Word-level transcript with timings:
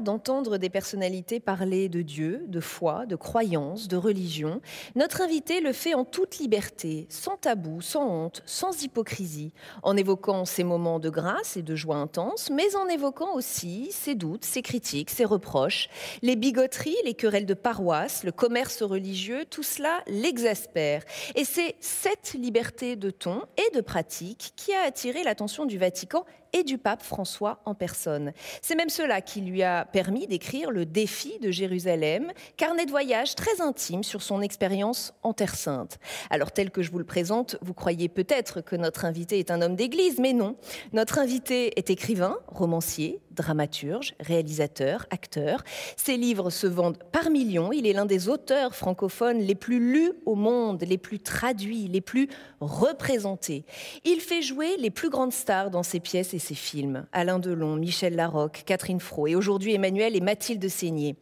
D'entendre 0.00 0.56
des 0.56 0.70
personnalités 0.70 1.38
parler 1.38 1.90
de 1.90 2.00
Dieu, 2.00 2.44
de 2.48 2.60
foi, 2.60 3.04
de 3.04 3.14
croyance, 3.14 3.88
de 3.88 3.96
religion. 3.96 4.62
Notre 4.94 5.20
invité 5.20 5.60
le 5.60 5.74
fait 5.74 5.92
en 5.92 6.04
toute 6.04 6.38
liberté, 6.38 7.06
sans 7.10 7.36
tabou, 7.36 7.82
sans 7.82 8.08
honte, 8.08 8.42
sans 8.46 8.82
hypocrisie, 8.82 9.52
en 9.82 9.96
évoquant 9.96 10.46
ses 10.46 10.64
moments 10.64 10.98
de 10.98 11.10
grâce 11.10 11.58
et 11.58 11.62
de 11.62 11.76
joie 11.76 11.96
intense, 11.96 12.48
mais 12.50 12.74
en 12.74 12.88
évoquant 12.88 13.34
aussi 13.34 13.88
ses 13.92 14.14
doutes, 14.14 14.46
ses 14.46 14.62
critiques, 14.62 15.10
ses 15.10 15.26
reproches, 15.26 15.90
les 16.22 16.36
bigoteries, 16.36 16.96
les 17.04 17.14
querelles 17.14 17.46
de 17.46 17.54
paroisse, 17.54 18.24
le 18.24 18.32
commerce 18.32 18.82
religieux, 18.82 19.44
tout 19.50 19.62
cela 19.62 20.02
l'exaspère. 20.06 21.02
Et 21.34 21.44
c'est 21.44 21.76
cette 21.80 22.32
liberté 22.32 22.96
de 22.96 23.10
ton 23.10 23.42
et 23.58 23.76
de 23.76 23.82
pratique 23.82 24.52
qui 24.56 24.72
a 24.72 24.86
attiré 24.86 25.22
l'attention 25.22 25.66
du 25.66 25.76
Vatican 25.76 26.24
et 26.56 26.64
du 26.64 26.78
pape 26.78 27.02
François 27.02 27.60
en 27.66 27.74
personne. 27.74 28.32
C'est 28.62 28.76
même 28.76 28.88
cela 28.88 29.20
qui 29.20 29.42
lui 29.42 29.62
a 29.62 29.84
permis 29.84 30.26
d'écrire 30.26 30.70
Le 30.70 30.86
défi 30.86 31.38
de 31.40 31.50
Jérusalem, 31.50 32.32
carnet 32.56 32.86
de 32.86 32.90
voyage 32.90 33.34
très 33.34 33.60
intime 33.60 34.02
sur 34.02 34.22
son 34.22 34.40
expérience 34.40 35.12
en 35.22 35.34
Terre 35.34 35.54
Sainte. 35.54 35.98
Alors 36.30 36.52
tel 36.52 36.70
que 36.70 36.82
je 36.82 36.90
vous 36.90 36.98
le 36.98 37.04
présente, 37.04 37.56
vous 37.60 37.74
croyez 37.74 38.08
peut-être 38.08 38.62
que 38.62 38.74
notre 38.74 39.04
invité 39.04 39.38
est 39.38 39.50
un 39.50 39.60
homme 39.60 39.76
d'église, 39.76 40.18
mais 40.18 40.32
non. 40.32 40.56
Notre 40.92 41.18
invité 41.18 41.78
est 41.78 41.90
écrivain, 41.90 42.38
romancier, 42.46 43.20
dramaturge, 43.36 44.14
réalisateur, 44.20 45.06
acteur. 45.10 45.62
Ses 45.96 46.16
livres 46.16 46.50
se 46.50 46.66
vendent 46.66 46.98
par 47.12 47.30
millions. 47.30 47.72
Il 47.72 47.86
est 47.86 47.92
l'un 47.92 48.06
des 48.06 48.28
auteurs 48.28 48.74
francophones 48.74 49.38
les 49.38 49.54
plus 49.54 49.78
lus 49.78 50.12
au 50.24 50.34
monde, 50.34 50.82
les 50.82 50.98
plus 50.98 51.20
traduits, 51.20 51.88
les 51.88 52.00
plus 52.00 52.28
représentés. 52.60 53.64
Il 54.04 54.20
fait 54.20 54.42
jouer 54.42 54.76
les 54.78 54.90
plus 54.90 55.10
grandes 55.10 55.32
stars 55.32 55.70
dans 55.70 55.82
ses 55.82 56.00
pièces 56.00 56.34
et 56.34 56.38
ses 56.38 56.54
films. 56.54 57.06
Alain 57.12 57.38
Delon, 57.38 57.76
Michel 57.76 58.16
Larocque, 58.16 58.62
Catherine 58.66 59.00
Fro 59.00 59.26
et 59.26 59.34
aujourd'hui 59.36 59.74
Emmanuel 59.74 60.16
et 60.16 60.20
Mathilde 60.20 60.68
Seigné. 60.68 61.16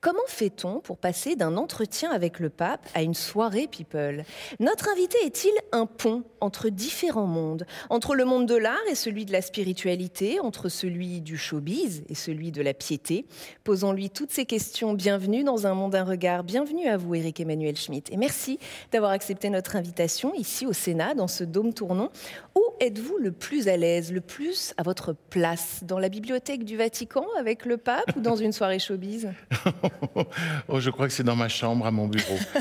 Comment 0.00 0.20
fait-on 0.28 0.78
pour 0.78 0.96
passer 0.96 1.34
d'un 1.34 1.56
entretien 1.56 2.12
avec 2.12 2.38
le 2.38 2.50
pape 2.50 2.88
à 2.94 3.02
une 3.02 3.14
soirée 3.14 3.66
people? 3.66 4.22
Notre 4.60 4.90
invité 4.90 5.18
est-il 5.24 5.50
un 5.72 5.86
pont 5.86 6.22
entre 6.40 6.68
différents 6.68 7.26
mondes? 7.26 7.66
Entre 7.90 8.14
le 8.14 8.24
monde 8.24 8.46
de 8.46 8.54
l'art 8.54 8.76
et 8.88 8.94
celui 8.94 9.24
de 9.24 9.32
la 9.32 9.42
spiritualité, 9.42 10.38
entre 10.38 10.68
celui 10.68 11.20
du 11.20 11.36
showbiz 11.36 12.04
et 12.08 12.14
celui 12.14 12.52
de 12.52 12.62
la 12.62 12.74
piété? 12.74 13.26
Posons-lui 13.64 14.10
toutes 14.10 14.30
ces 14.30 14.44
questions. 14.44 14.94
Bienvenue 14.94 15.42
dans 15.42 15.66
Un 15.66 15.74
monde, 15.74 15.96
un 15.96 16.04
regard. 16.04 16.44
Bienvenue 16.44 16.86
à 16.86 16.96
vous, 16.96 17.16
Éric 17.16 17.40
Emmanuel 17.40 17.76
Schmitt. 17.76 18.08
Et 18.12 18.16
merci 18.16 18.60
d'avoir 18.92 19.10
accepté 19.10 19.50
notre 19.50 19.74
invitation 19.74 20.32
ici 20.32 20.64
au 20.64 20.72
Sénat, 20.72 21.14
dans 21.14 21.26
ce 21.26 21.42
dôme 21.42 21.74
tournant. 21.74 22.10
Où 22.54 22.62
êtes-vous 22.78 23.18
le 23.18 23.32
plus 23.32 23.66
à 23.66 23.76
l'aise, 23.76 24.12
le 24.12 24.20
plus 24.20 24.74
à 24.76 24.84
votre 24.84 25.12
place? 25.12 25.80
Dans 25.82 25.98
la 25.98 26.08
bibliothèque 26.08 26.62
du 26.62 26.76
Vatican 26.76 27.26
avec 27.36 27.64
le 27.64 27.78
pape 27.78 28.14
ou 28.16 28.20
dans 28.20 28.36
une 28.36 28.52
soirée 28.52 28.78
showbiz? 28.78 29.28
oh, 30.68 30.80
je 30.80 30.90
crois 30.90 31.06
que 31.06 31.12
c'est 31.12 31.22
dans 31.22 31.36
ma 31.36 31.48
chambre, 31.48 31.86
à 31.86 31.90
mon 31.90 32.06
bureau. 32.06 32.38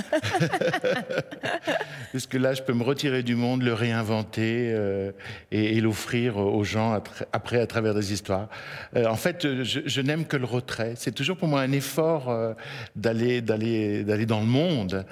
Parce 2.11 2.28
que 2.28 2.38
là, 2.38 2.53
je 2.53 2.61
peux 2.61 2.73
me 2.73 2.83
retirer 2.83 3.23
du 3.23 3.36
monde, 3.36 3.64
le 3.64 3.73
réinventer 3.73 4.72
euh, 4.73 5.11
et, 5.52 5.80
l'offrir 5.81 6.38
aux 6.38 6.64
gens 6.64 7.00
après 7.33 7.59
à 7.59 7.67
travers 7.67 7.94
des 7.94 8.14
histoires. 8.14 8.48
Euh, 8.95 9.08
en 9.08 9.16
fait, 9.16 9.64
je, 9.64 10.02
n'aime 10.02 10.25
que 10.25 10.38
le 10.38 10.45
retrait. 10.45 10.93
C'est 10.95 11.14
toujours 11.14 11.38
pour 11.38 11.48
moi 11.48 11.61
un 11.61 11.71
effort 11.71 12.30
euh, 12.30 12.54
d'aller 12.95 13.42
d'aller 13.42 14.04
d'aller 14.04 14.26
dans 14.26 14.39
le 14.39 14.45
monde. 14.45 15.05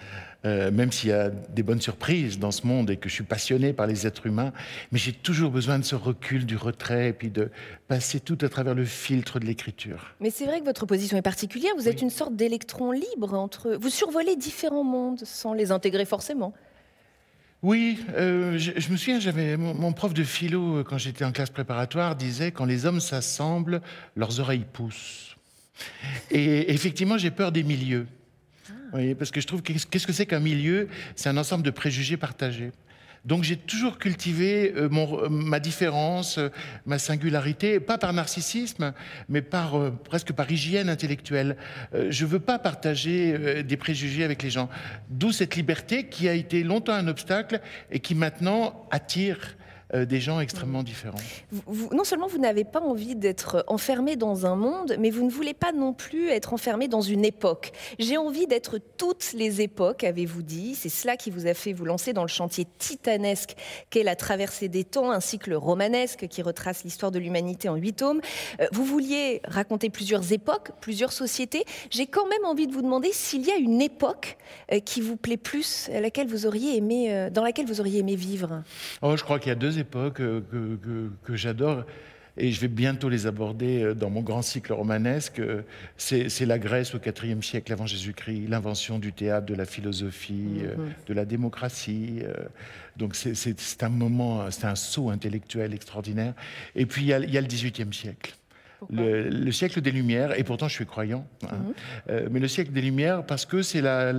Euh, 0.45 0.69
même 0.71 0.91
s'il 0.91 1.09
y 1.09 1.13
a 1.13 1.29
des 1.29 1.63
bonnes 1.63 1.81
surprises 1.81 2.37
dans 2.37 2.51
ce 2.51 2.67
monde 2.67 2.89
et 2.91 2.97
que 2.97 3.09
je 3.09 3.13
suis 3.15 3.23
passionné 3.23 3.73
par 3.73 3.87
les 3.87 4.05
êtres 4.05 4.27
humains, 4.27 4.53
mais 4.91 4.99
j'ai 4.99 5.13
toujours 5.13 5.49
besoin 5.49 5.79
de 5.79 5.83
ce 5.83 5.95
recul, 5.95 6.45
du 6.45 6.55
retrait, 6.55 7.09
et 7.09 7.13
puis 7.13 7.29
de 7.29 7.49
passer 7.87 8.19
tout 8.19 8.37
à 8.41 8.49
travers 8.49 8.75
le 8.75 8.85
filtre 8.85 9.39
de 9.39 9.45
l'écriture. 9.45 10.13
Mais 10.19 10.29
c'est 10.29 10.45
vrai 10.45 10.59
que 10.59 10.65
votre 10.65 10.85
position 10.85 11.17
est 11.17 11.23
particulière, 11.23 11.71
vous 11.77 11.87
êtes 11.87 12.01
une 12.01 12.09
sorte 12.09 12.35
d'électron 12.35 12.91
libre 12.91 13.33
entre... 13.33 13.75
Vous 13.79 13.89
survolez 13.89 14.35
différents 14.35 14.83
mondes 14.83 15.21
sans 15.23 15.53
les 15.53 15.71
intégrer 15.71 16.05
forcément. 16.05 16.53
Oui, 17.63 17.97
euh, 18.15 18.59
je, 18.59 18.91
me 18.91 18.97
souviens, 18.97 19.19
j'avais 19.19 19.57
mon, 19.57 19.91
prof 19.91 20.13
de 20.13 20.23
philo, 20.23 20.77
euh, 20.77 20.83
quand 20.83 20.99
j'étais 20.99 21.25
en 21.25 21.31
classe 21.31 21.49
préparatoire, 21.49 22.15
disait 22.15 22.51
quand 22.51 22.65
les 22.65 22.85
hommes 22.85 22.99
s'assemblent, 22.99 23.81
leurs 24.15 24.39
oreilles 24.39 24.67
poussent. 24.71 25.35
Et 26.29 26.71
effectivement, 26.71 27.17
j'ai 27.17 27.31
peur 27.31 27.51
des 27.51 27.63
milieux. 27.63 28.05
Oui, 28.95 29.13
parce 29.13 29.29
que 29.29 29.41
je 29.41 29.47
trouve 29.47 29.61
qu'est-ce 29.61 30.07
que 30.07 30.13
c'est 30.13 30.25
qu'un 30.25 30.39
milieu? 30.39 30.87
C'est 31.17 31.27
un 31.27 31.35
ensemble 31.35 31.63
de 31.63 31.69
préjugés 31.69 32.15
partagés. 32.15 32.71
Donc 33.25 33.43
j'ai 33.43 33.57
toujours 33.57 33.97
cultivé 33.97 34.71
euh, 34.77 34.87
mon, 34.87 35.19
euh, 35.19 35.29
ma 35.29 35.59
différence, 35.59 36.37
euh, 36.37 36.49
ma 36.85 36.97
singularité, 36.97 37.81
pas 37.81 37.97
par 37.97 38.13
narcissisme, 38.13 38.93
mais 39.27 39.41
par 39.41 39.91
presque 40.03 40.31
par 40.31 40.49
hygiène 40.49 40.87
intellectuelle. 40.87 41.57
je 42.09 42.25
veux 42.25 42.39
pas 42.39 42.57
partager 42.57 43.63
des 43.63 43.77
préjugés 43.77 44.23
avec 44.23 44.43
les 44.43 44.49
gens. 44.49 44.69
D'où 45.09 45.33
cette 45.33 45.57
liberté 45.57 46.07
qui 46.07 46.29
a 46.29 46.33
été 46.33 46.63
longtemps 46.63 46.93
un 46.93 47.07
obstacle 47.07 47.59
et 47.91 47.99
qui 47.99 48.15
maintenant 48.15 48.87
attire 48.91 49.57
euh, 49.95 50.05
des 50.05 50.19
gens 50.19 50.39
extrêmement 50.39 50.83
différents. 50.83 51.17
non 51.91 52.03
seulement 52.03 52.27
vous 52.27 52.37
n'avez 52.37 52.63
pas 52.63 52.81
envie 52.81 53.15
d'être 53.15 53.63
enfermé 53.67 54.15
dans 54.15 54.45
un 54.45 54.55
monde, 54.55 54.95
mais 54.99 55.09
vous 55.09 55.23
ne 55.23 55.29
voulez 55.29 55.53
pas 55.53 55.71
non 55.71 55.93
plus 55.93 56.29
être 56.29 56.53
enfermé 56.53 56.87
dans 56.87 57.01
une 57.01 57.23
époque. 57.23 57.71
J'ai 57.97 58.17
envie 58.17 58.47
d'être 58.47 58.79
toutes 58.97 59.31
les 59.33 59.61
époques, 59.61 60.03
avez-vous 60.03 60.41
dit. 60.41 60.75
C'est 60.75 60.89
cela 60.89 61.15
qui 61.15 61.31
vous 61.31 61.47
a 61.47 61.53
fait 61.53 61.71
vous 61.71 61.85
lancer 61.85 62.13
dans 62.13 62.23
le 62.23 62.27
chantier 62.27 62.65
titanesque 62.77 63.55
qu'est 63.89 64.03
la 64.03 64.15
traversée 64.15 64.67
des 64.67 64.83
temps, 64.83 65.11
ainsi 65.11 65.39
que 65.39 65.49
le 65.49 65.57
romanesque 65.57 66.27
qui 66.27 66.41
retrace 66.41 66.83
l'histoire 66.83 67.11
de 67.11 67.19
l'humanité 67.19 67.69
en 67.69 67.75
huit 67.75 67.93
tomes. 67.93 68.21
Euh, 68.59 68.67
vous 68.73 68.83
vouliez 68.83 69.41
raconter 69.45 69.89
plusieurs 69.89 70.33
époques, 70.33 70.71
plusieurs 70.81 71.13
sociétés. 71.13 71.63
J'ai 71.89 72.07
quand 72.07 72.27
même 72.27 72.45
envie 72.45 72.67
de 72.67 72.73
vous 72.73 72.81
demander 72.81 73.11
s'il 73.13 73.45
y 73.45 73.51
a 73.51 73.57
une 73.57 73.81
époque 73.81 74.37
euh, 74.73 74.79
qui 74.79 74.99
vous 74.99 75.15
plaît 75.15 75.37
plus, 75.37 75.89
à 75.93 76.01
laquelle 76.01 76.27
vous 76.27 76.45
auriez 76.45 76.75
aimé, 76.75 77.29
dans 77.31 77.43
laquelle 77.43 77.65
vous 77.65 77.79
auriez 77.79 77.99
aimé 77.99 78.15
vivre. 78.15 78.63
Oh, 79.01 79.15
je 79.15 79.23
crois 79.23 79.39
qu'il 79.39 79.49
y 79.49 79.51
a 79.51 79.55
deux 79.55 79.79
époques 79.79 79.84
euh, 79.95 80.41
que, 81.23 81.35
j'adore 81.35 81.83
et 82.37 82.51
je 82.51 82.59
vais 82.59 82.67
bientôt 82.67 83.07
les 83.07 83.27
aborder 83.27 83.81
euh, 83.81 83.93
dans 83.93 84.09
mon 84.09 84.21
grand 84.21 84.41
cycle 84.41 84.73
romanesque. 84.73 85.39
Euh, 85.39 85.61
c'est 85.97 86.45
la 86.45 86.59
Grèce 86.59 86.93
au 86.93 86.99
IVe 86.99 87.41
siècle 87.41 87.71
avant 87.71 87.85
Jésus-Christ, 87.85 88.47
l'invention 88.49 88.99
du 88.99 89.13
théâtre, 89.13 89.45
de 89.45 89.55
la 89.55 89.65
philosophie, 89.65 90.61
mhm. 90.63 90.93
de 91.07 91.13
la 91.13 91.25
démocratie. 91.25 92.21
Donc 92.97 93.15
c'est 93.15 93.83
un 93.83 93.89
moment, 93.89 94.49
c'est 94.51 94.65
un 94.65 94.75
saut 94.75 95.09
intellectuel 95.09 95.73
extraordinaire. 95.73 96.33
Et 96.75 96.85
puis 96.85 97.03
il 97.03 97.07
y 97.07 97.13
a, 97.13 97.19
le 97.19 97.47
XVIIIe 97.47 97.93
siècle. 97.93 98.35
Le, 98.91 99.51
siècle 99.51 99.81
des 99.81 99.91
Lumières, 99.91 100.37
et 100.37 100.43
pourtant 100.43 100.67
je 100.67 100.73
suis 100.73 100.85
croyant, 100.85 101.25
hein. 101.43 101.73
mhm. 102.09 102.29
mais 102.31 102.39
le 102.39 102.47
siècle 102.47 102.71
des 102.71 102.81
Lumières 102.81 103.25
parce 103.25 103.45
que 103.45 103.61
c'est 103.61 103.81
la, 103.81 104.13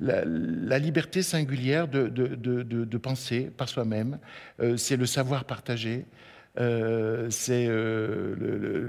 la, 0.00 0.78
liberté 0.78 1.22
singulière 1.22 1.88
de, 1.88 2.08
de, 2.08 2.62
de, 2.62 2.98
penser 2.98 3.50
par 3.56 3.68
soi-même, 3.68 4.18
euh, 4.60 4.76
c'est 4.76 4.96
le 4.96 5.06
savoir 5.06 5.44
partagé, 5.44 6.06
euh, 6.58 7.28
c'est 7.30 7.66
euh, 7.68 8.34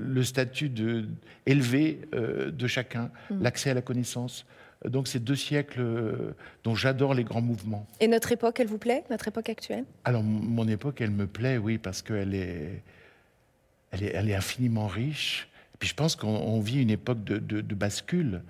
le, 0.05 0.23
statut 0.23 0.69
de, 0.69 1.05
élevé 1.45 2.01
de 2.13 2.67
chacun, 2.67 3.09
mhm. 3.29 3.43
l'accès 3.43 3.69
à 3.71 3.73
la 3.73 3.81
connaissance. 3.81 4.45
Donc 4.85 5.07
c'est 5.07 5.23
deux 5.23 5.37
siècles 5.37 5.81
dont 6.65 6.75
j'adore 6.75 7.13
les 7.13 7.23
grands 7.23 7.41
mouvements. 7.41 7.87
Et 8.01 8.07
notre 8.09 8.33
époque, 8.33 8.59
elle 8.59 8.67
vous 8.67 8.77
plaît, 8.77 9.05
notre 9.09 9.29
époque 9.29 9.47
actuelle? 9.47 9.85
Alors 10.03 10.23
mon 10.23 10.67
époque, 10.67 10.99
elle 10.99 11.11
me 11.11 11.25
plaît, 11.25 11.57
oui, 11.57 11.77
parce 11.77 12.01
qu'elle 12.01 12.35
est 12.35 12.83
elle 13.93 14.29
est, 14.29 14.35
infiniment 14.35 14.87
riche. 14.87 15.47
Et 15.75 15.77
puis 15.77 15.87
je 15.87 15.93
pense 15.93 16.15
qu'on 16.15 16.59
vit 16.59 16.81
une 16.81 16.89
époque 16.89 17.23
de, 17.23 17.75
bascule. 17.75 18.41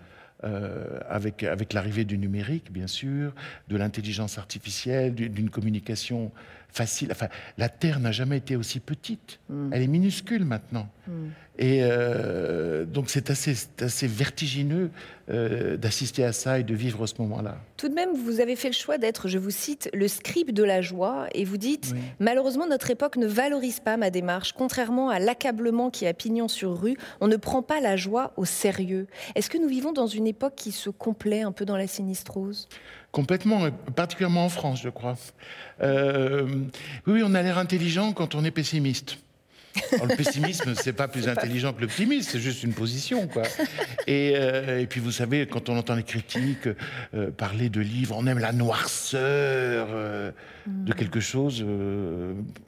Euh, 0.46 1.00
avec, 1.08 1.44
avec 1.44 1.72
l'arrivée 1.72 2.04
du 2.04 2.18
numérique, 2.18 2.70
bien 2.70 2.88
sûr, 2.88 3.34
de 3.70 3.78
l'intelligence 3.78 4.38
artificielle, 4.38 5.16
d'une 5.16 5.50
communication 5.50 6.34
facile. 6.74 7.10
Enfin, 7.12 7.28
la 7.58 7.70
Terre 7.70 8.00
n'a 8.00 8.12
jamais 8.12 8.38
été 8.38 8.56
aussi 8.56 8.80
petite. 8.80 9.40
Mm. 9.50 9.70
Elle 9.72 9.82
est 9.84 9.88
minuscule 9.88 10.44
maintenant. 10.44 10.90
Mm. 11.08 11.12
Et 11.60 11.82
euh, 11.84 12.84
donc 12.84 13.12
c'est 13.12 13.30
assez, 13.30 13.54
assez 13.80 14.08
vertigineux 14.08 14.90
euh, 15.30 15.78
d'assister 15.78 16.24
à 16.24 16.34
ça 16.34 16.58
et 16.58 16.64
de 16.64 16.74
vivre 16.74 17.06
ce 17.06 17.14
moment-là. 17.20 17.58
Tout 17.78 17.90
de 17.90 17.94
même, 17.94 18.10
vous 18.16 18.40
avez 18.40 18.56
fait 18.56 18.70
le 18.70 18.74
choix 18.74 18.98
d'être, 18.98 19.28
je 19.28 19.38
vous 19.38 19.52
cite, 19.52 19.88
le 19.94 20.08
scribe 20.08 20.52
de 20.52 20.64
la 20.64 20.82
joie, 20.82 21.28
et 21.34 21.46
vous 21.46 21.58
dites 21.58 21.94
malheureusement 22.20 22.66
notre 22.68 22.90
époque 22.90 23.18
ne 23.18 23.28
valorise 23.28 23.80
pas 23.80 23.98
ma 23.98 24.10
démarche. 24.10 24.54
Contrairement 24.54 25.10
à 25.10 25.20
l'accablement 25.20 25.92
qui 25.92 26.08
a 26.08 26.14
pignon 26.14 26.48
sur 26.48 26.82
rue, 26.82 26.98
on 27.22 27.28
ne 27.28 27.36
prend 27.36 27.62
pas 27.62 27.82
la 27.82 27.98
joie 27.98 28.34
au 28.36 28.46
sérieux. 28.46 29.06
Est-ce 29.36 29.52
que 29.52 29.60
nous 29.60 29.70
vivons 29.70 29.92
dans 29.92 30.08
une 30.08 30.26
époque 30.26 30.56
qui 30.56 30.72
se 30.72 30.90
complaît 30.90 31.44
un 31.44 31.52
peu 31.52 31.66
dans 31.66 31.78
la 31.78 31.88
sinistrose? 31.88 32.68
Complètement, 33.14 33.70
particulièrement 33.96 34.46
en 34.46 34.50
France, 34.50 34.82
je 34.82 34.90
crois. 34.90 35.16
Euh, 35.82 36.66
oui, 37.06 37.22
on 37.24 37.36
a 37.36 37.44
l'air 37.44 37.60
intelligent 37.60 38.12
quand 38.12 38.34
on 38.34 38.44
est 38.44 38.50
pessimiste. 38.50 39.20
Le 39.76 40.16
pessimisme, 40.16 40.74
c'est 40.76 40.94
pas 40.94 41.08
plus 41.08 41.28
intelligent 41.28 41.74
que 41.74 41.82
l'optimisme, 41.82 42.30
c'est 42.32 42.40
juste 42.40 42.64
une 42.64 42.74
position, 42.74 43.28
quoi. 43.28 43.44
Et, 44.08 44.34
euh, 44.36 44.82
et, 44.82 44.88
puis 44.88 45.00
vous 45.00 45.12
savez, 45.12 45.48
quand 45.48 45.70
on 45.70 45.78
entend 45.78 45.96
les 45.96 46.04
critiques 46.04 46.68
euh, 47.14 47.32
parler 47.32 47.70
de 47.70 47.82
livres, 47.82 48.16
on 48.18 48.28
aime 48.28 48.40
la 48.40 48.52
noirceur 48.52 49.88
euh, 49.92 50.32
de 50.68 50.92
mm. 50.92 50.96
quelque 50.96 51.20
chose. 51.20 51.66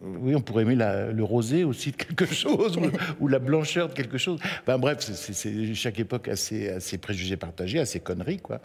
oui, 0.02 0.36
on 0.36 0.42
pourrait 0.42 0.64
aimer 0.64 0.76
le 0.76 1.24
rosé 1.24 1.64
aussi 1.64 1.92
de 1.92 1.96
quelque 1.96 2.26
chose, 2.34 2.78
ou, 3.20 3.28
la 3.28 3.40
blancheur 3.40 3.90
de 3.90 3.94
quelque 3.94 4.18
chose. 4.18 4.40
Enfin, 4.62 4.78
bref, 4.78 5.00
c'est 5.02 5.74
chaque 5.74 6.00
époque 6.00 6.28
a 6.28 6.36
ses, 6.36 6.70
a 6.70 6.80
ses, 6.80 6.98
préjugés 6.98 7.38
partagés, 7.38 7.80
a 7.80 7.86
ses 7.86 8.00
conneries, 8.00 8.40
quoi. 8.40 8.62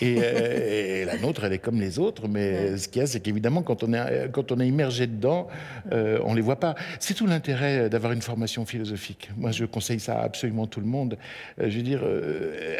Et, 0.00 0.14
et, 0.14 1.04
la 1.04 1.18
nôtre, 1.18 1.44
elle 1.44 1.52
est 1.52 1.58
comme 1.58 1.80
les 1.80 1.98
autres, 1.98 2.28
mais 2.28 2.76
ce 2.76 2.88
qu'il 2.88 3.00
y 3.00 3.02
a, 3.04 3.06
c'est 3.06 3.20
qu'évidemment, 3.20 3.62
quand 3.62 3.82
on 3.82 3.92
est 3.92 4.30
quand 4.32 4.52
on 4.52 4.60
est 4.60 4.68
immergé 4.68 5.06
dedans, 5.06 5.48
on 5.90 6.34
les 6.34 6.42
voit 6.42 6.60
pas. 6.60 6.74
C'est 6.98 7.14
tout 7.14 7.26
l'intérêt 7.26 7.83
d'avoir 7.88 8.12
une 8.12 8.22
formation 8.22 8.64
philosophique. 8.64 9.30
Moi, 9.36 9.50
je 9.50 9.64
conseille 9.64 10.00
ça 10.00 10.20
à 10.20 10.24
absolument 10.24 10.66
tout 10.66 10.80
le 10.80 10.86
monde. 10.86 11.18
Euh, 11.60 11.70
je 11.70 11.76
veux 11.76 11.82
dire, 11.82 12.00
euh, 12.02 12.76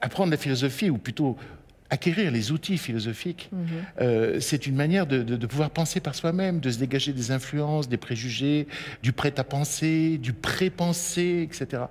apprendre 0.00 0.30
la 0.30 0.36
philosophie, 0.36 0.90
ou 0.90 0.98
plutôt 0.98 1.36
acquérir 1.92 2.30
les 2.30 2.52
outils 2.52 2.78
philosophiques, 2.78 3.50
mhm. 3.52 3.68
euh, 4.00 4.40
c'est 4.40 4.66
une 4.66 4.74
manière 4.74 5.06
de, 5.06 5.46
pouvoir 5.46 5.68
penser 5.68 6.00
par 6.00 6.14
soi-même, 6.14 6.58
de 6.58 6.70
se 6.70 6.78
dégager 6.78 7.12
des 7.12 7.30
influences, 7.32 7.86
des 7.86 7.98
préjugés, 7.98 8.66
du 9.02 9.12
prêt 9.12 9.34
à 9.38 9.44
penser, 9.44 10.16
du 10.16 10.32
pré-penser, 10.32 11.46
etc. 11.46 11.82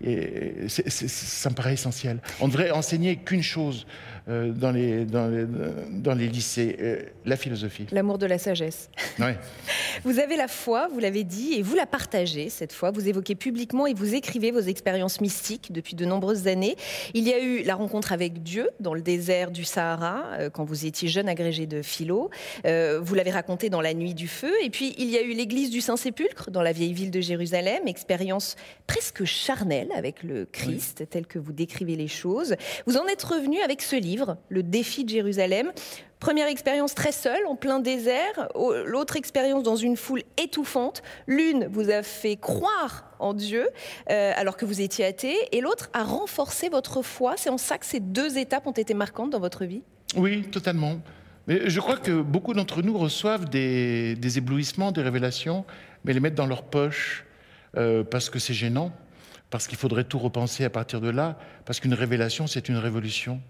Et 0.00 0.68
ça 0.68 1.50
me 1.50 1.54
paraît 1.56 1.72
essentiel. 1.72 2.20
On 2.40 2.46
ne 2.46 2.52
devrait 2.52 2.70
enseigner 2.70 3.16
qu'une 3.16 3.42
chose 3.42 3.86
dans, 4.28 4.72
les, 4.72 5.04
dans, 5.04 5.28
les, 5.28 5.44
dans, 5.90 6.14
les, 6.14 6.28
lycées, 6.28 6.76
euh, 6.80 7.02
la 7.24 7.36
philosophie. 7.36 7.86
L'amour 7.92 8.18
de 8.18 8.26
la 8.26 8.38
sagesse. 8.38 8.90
Ouais. 9.18 9.38
vous 10.04 10.18
avez 10.18 10.36
la 10.36 10.48
foi, 10.48 10.88
vous 10.92 10.98
l'avez 10.98 11.24
dit, 11.24 11.54
et 11.54 11.62
vous 11.62 11.74
la 11.74 11.86
partagez 11.86 12.50
cette 12.50 12.72
fois. 12.72 12.90
Vous 12.90 13.08
évoquez 13.08 13.34
publiquement 13.34 13.86
et 13.86 13.94
vous 13.94 14.14
écrivez 14.14 14.50
vos 14.50 14.60
expériences 14.60 15.20
mystiques 15.20 15.72
depuis 15.72 15.94
de 15.94 16.04
nombreuses 16.04 16.48
années. 16.48 16.76
Il 17.14 17.26
y 17.26 17.32
a 17.32 17.42
eu 17.42 17.62
la 17.62 17.74
rencontre 17.74 18.12
avec 18.12 18.42
Dieu 18.42 18.68
dans 18.80 18.94
le 18.94 19.02
désert 19.02 19.50
du 19.50 19.64
Sahara, 19.64 20.24
euh, 20.38 20.50
quand 20.50 20.64
vous 20.64 20.86
étiez 20.86 21.08
jeune 21.08 21.28
agrégé 21.28 21.66
de 21.66 21.82
philo. 21.82 22.30
vous 22.64 23.14
l'avez 23.14 23.30
raconté 23.30 23.70
dans 23.70 23.80
La 23.80 23.94
Nuit 23.94 24.14
du 24.14 24.28
Feu. 24.28 24.52
Et 24.62 24.70
puis, 24.70 24.94
il 24.98 25.10
y 25.10 25.16
a 25.16 25.22
eu 25.22 25.32
l'église 25.32 25.70
du 25.70 25.80
Saint-Sépulcre 25.80 26.50
dans 26.50 26.62
la 26.62 26.72
vieille 26.72 26.92
ville 26.92 27.10
de 27.10 27.20
Jérusalem, 27.20 27.86
expérience 27.86 28.56
presque 28.86 29.24
charnelle 29.24 29.90
avec 29.94 30.22
le 30.22 30.46
Christ, 30.46 31.04
tel 31.10 31.26
que 31.26 31.38
vous 31.38 31.52
décrivez 31.52 31.96
les 31.96 32.08
choses. 32.08 32.54
Vous 32.86 32.96
en 32.96 33.06
êtes 33.06 33.22
revenu 33.22 33.60
avec 33.60 33.82
ce 33.82 33.96
livre 33.96 34.09
le 34.48 34.62
défi 34.62 35.04
de 35.04 35.10
Jérusalem. 35.10 35.72
Première 36.20 36.48
expérience 36.48 36.94
très 36.94 37.12
seule, 37.12 37.46
en 37.46 37.56
plein 37.56 37.80
désert. 37.80 38.48
L'autre 38.84 39.16
expérience 39.16 39.62
dans 39.62 39.76
une 39.76 39.96
foule 39.96 40.22
étouffante. 40.36 41.02
L'une 41.26 41.66
vous 41.66 41.88
a 41.88 42.02
fait 42.02 42.36
croire 42.36 43.10
en 43.18 43.32
Dieu 43.32 43.66
euh, 44.10 44.32
alors 44.36 44.58
que 44.58 44.66
vous 44.66 44.82
étiez 44.82 45.06
athée, 45.06 45.36
et 45.52 45.62
l'autre 45.62 45.88
a 45.94 46.04
renforcé 46.04 46.68
votre 46.68 47.00
foi. 47.00 47.34
C'est 47.38 47.48
en 47.48 47.56
ça 47.56 47.78
que 47.78 47.86
ces 47.86 48.00
deux 48.00 48.36
étapes 48.36 48.66
ont 48.66 48.72
été 48.72 48.92
marquantes 48.92 49.30
dans 49.30 49.40
votre 49.40 49.64
vie 49.64 49.82
Oui, 50.14 50.42
totalement. 50.42 51.00
Mais 51.46 51.70
je 51.70 51.80
crois 51.80 51.96
que 51.96 52.20
beaucoup 52.20 52.52
d'entre 52.52 52.82
nous 52.82 52.98
reçoivent 52.98 53.48
des, 53.48 54.38
éblouissements, 54.38 54.92
des 54.92 55.02
révélations, 55.02 55.64
mais 56.04 56.12
les 56.12 56.20
mettent 56.20 56.34
dans 56.34 56.46
leur 56.46 56.64
poche 56.64 57.24
euh, 57.78 58.04
parce 58.04 58.28
que 58.28 58.38
c'est 58.38 58.54
gênant, 58.54 58.92
parce 59.48 59.66
qu'il 59.66 59.78
faudrait 59.78 60.04
tout 60.04 60.18
repenser 60.18 60.64
à 60.64 60.70
partir 60.70 61.00
de 61.00 61.08
là, 61.08 61.38
parce 61.64 61.80
qu'une 61.80 61.94
révélation, 61.94 62.46
c'est 62.46 62.68
une 62.68 62.76
révolution. 62.76 63.40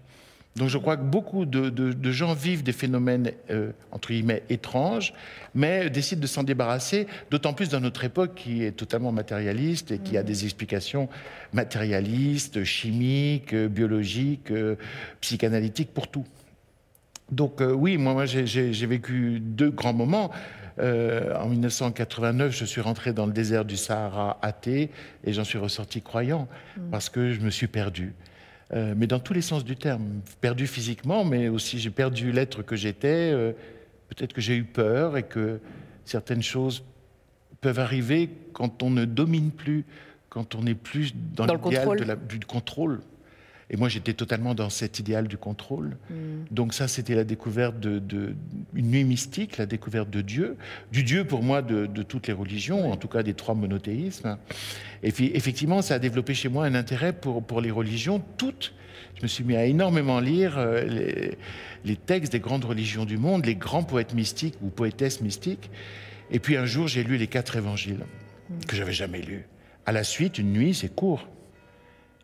Donc 0.57 0.67
je 0.67 0.77
crois 0.77 0.97
que 0.97 1.03
beaucoup 1.03 1.45
de, 1.45 2.11
gens 2.11 2.33
vivent 2.33 2.63
des 2.63 2.73
phénomènes, 2.73 3.31
euh, 3.49 3.71
entre 3.91 4.09
guillemets, 4.09 4.43
étranges, 4.49 5.13
mais 5.55 5.89
décident 5.89 6.21
de 6.21 6.27
s'en 6.27 6.43
débarrasser, 6.43 7.07
d'autant 7.29 7.53
plus 7.53 7.69
dans 7.69 7.79
notre 7.79 8.03
époque 8.03 8.35
qui 8.35 8.63
est 8.63 8.71
totalement 8.71 9.13
matérialiste 9.13 9.91
et 9.91 9.99
qui 9.99 10.17
a 10.17 10.23
des 10.23 10.43
explications 10.43 11.07
matérialistes, 11.53 12.63
chimiques, 12.65 13.55
biologiques, 13.55 14.51
euh, 14.51 14.75
psychanalytiques 15.21 15.93
pour 15.93 16.09
tout. 16.09 16.25
Donc 17.31 17.61
euh, 17.61 17.71
oui, 17.71 17.97
moi, 17.97 18.25
j'ai 18.25 18.85
vécu 18.87 19.39
deux 19.39 19.71
grands 19.71 19.93
moments. 19.93 20.31
en 20.77 21.47
1989, 21.47 22.51
je 22.51 22.65
suis 22.65 22.81
rentré 22.81 23.13
dans 23.13 23.25
le 23.25 23.31
désert 23.31 23.63
du 23.63 23.77
Sahara 23.77 24.37
athée 24.41 24.89
et 25.23 25.31
j'en 25.31 25.45
suis 25.45 25.59
ressorti 25.59 26.01
croyant 26.01 26.49
mm. 26.75 26.89
parce 26.91 27.07
que 27.09 27.31
je 27.31 27.39
me 27.39 27.51
suis 27.51 27.67
perdu. 27.67 28.13
Euh, 28.73 28.93
mais 28.95 29.07
dans 29.07 29.19
tous 29.19 29.33
les 29.33 29.41
sens 29.41 29.65
du 29.65 29.75
terme. 29.75 30.21
Perdu 30.39 30.67
physiquement, 30.67 31.25
mais 31.25 31.49
aussi 31.49 31.79
j'ai 31.79 31.89
perdu 31.89 32.31
l'être 32.31 32.63
que 32.63 32.75
j'étais. 32.75 33.31
Euh, 33.33 33.51
peut-être 34.09 34.33
que 34.33 34.41
j'ai 34.41 34.55
eu 34.55 34.63
peur 34.63 35.17
et 35.17 35.23
que 35.23 35.59
certaines 36.05 36.43
choses 36.43 36.83
peuvent 37.59 37.79
arriver 37.79 38.29
quand 38.53 38.81
on 38.83 38.89
ne 38.89 39.05
domine 39.05 39.51
plus, 39.51 39.85
quand 40.29 40.55
on 40.55 40.63
n'est 40.63 40.75
plus 40.75 41.13
dans, 41.15 41.45
l'idéal 41.45 42.17
du 42.27 42.39
contrôle. 42.39 43.01
Et 43.73 43.77
moi, 43.77 43.87
j'étais 43.87 44.13
totalement 44.13 44.53
dans 44.53 44.69
cet 44.69 44.99
idéal 44.99 45.29
du 45.29 45.37
contrôle. 45.37 45.97
Mm. 46.09 46.13
Donc 46.51 46.73
ça, 46.73 46.89
c'était 46.89 47.15
la 47.15 47.23
découverte 47.23 47.79
d'une 47.79 47.99
de, 47.99 48.35
nuit 48.73 49.05
mystique, 49.05 49.57
la 49.57 49.65
découverte 49.65 50.09
de 50.09 50.19
Dieu, 50.19 50.57
du 50.91 51.03
Dieu 51.03 51.23
pour 51.23 51.41
moi 51.41 51.61
de, 51.61 51.87
toutes 52.03 52.27
les 52.27 52.33
religions, 52.33 52.91
en 52.91 52.97
tout 52.97 53.07
cas 53.07 53.23
des 53.23 53.33
trois 53.33 53.55
monothéismes. 53.55 54.37
Et 55.03 55.13
puis, 55.13 55.31
effectivement, 55.33 55.81
ça 55.81 55.95
a 55.95 55.99
développé 55.99 56.33
chez 56.33 56.49
moi 56.49 56.65
un 56.65 56.75
intérêt 56.75 57.13
pour, 57.13 57.41
pour 57.41 57.61
les 57.61 57.71
religions 57.71 58.21
toutes. 58.37 58.73
Je 59.15 59.23
me 59.23 59.27
suis 59.27 59.45
mis 59.45 59.55
à 59.55 59.65
énormément 59.65 60.19
lire 60.19 60.57
euh, 60.57 60.83
les, 60.83 61.37
les 61.85 61.95
textes 61.95 62.33
des 62.33 62.39
grandes 62.41 62.65
religions 62.65 63.05
du 63.05 63.17
monde, 63.17 63.45
les 63.45 63.55
grands 63.55 63.83
poètes 63.83 64.13
mystiques 64.13 64.55
ou 64.61 64.67
poétesses 64.67 65.21
mystiques. 65.21 65.69
Et 66.29 66.39
puis 66.39 66.57
un 66.57 66.65
jour, 66.65 66.89
j'ai 66.89 67.03
lu 67.03 67.15
les 67.15 67.27
quatre 67.27 67.55
évangiles 67.55 68.03
mm. 68.49 68.65
que 68.67 68.75
j'avais 68.75 68.93
jamais 68.93 69.21
lus. 69.21 69.45
À 69.85 69.93
la 69.93 70.03
suite, 70.03 70.37
une 70.37 70.51
nuit, 70.51 70.73
c'est 70.73 70.93
court. 70.93 71.29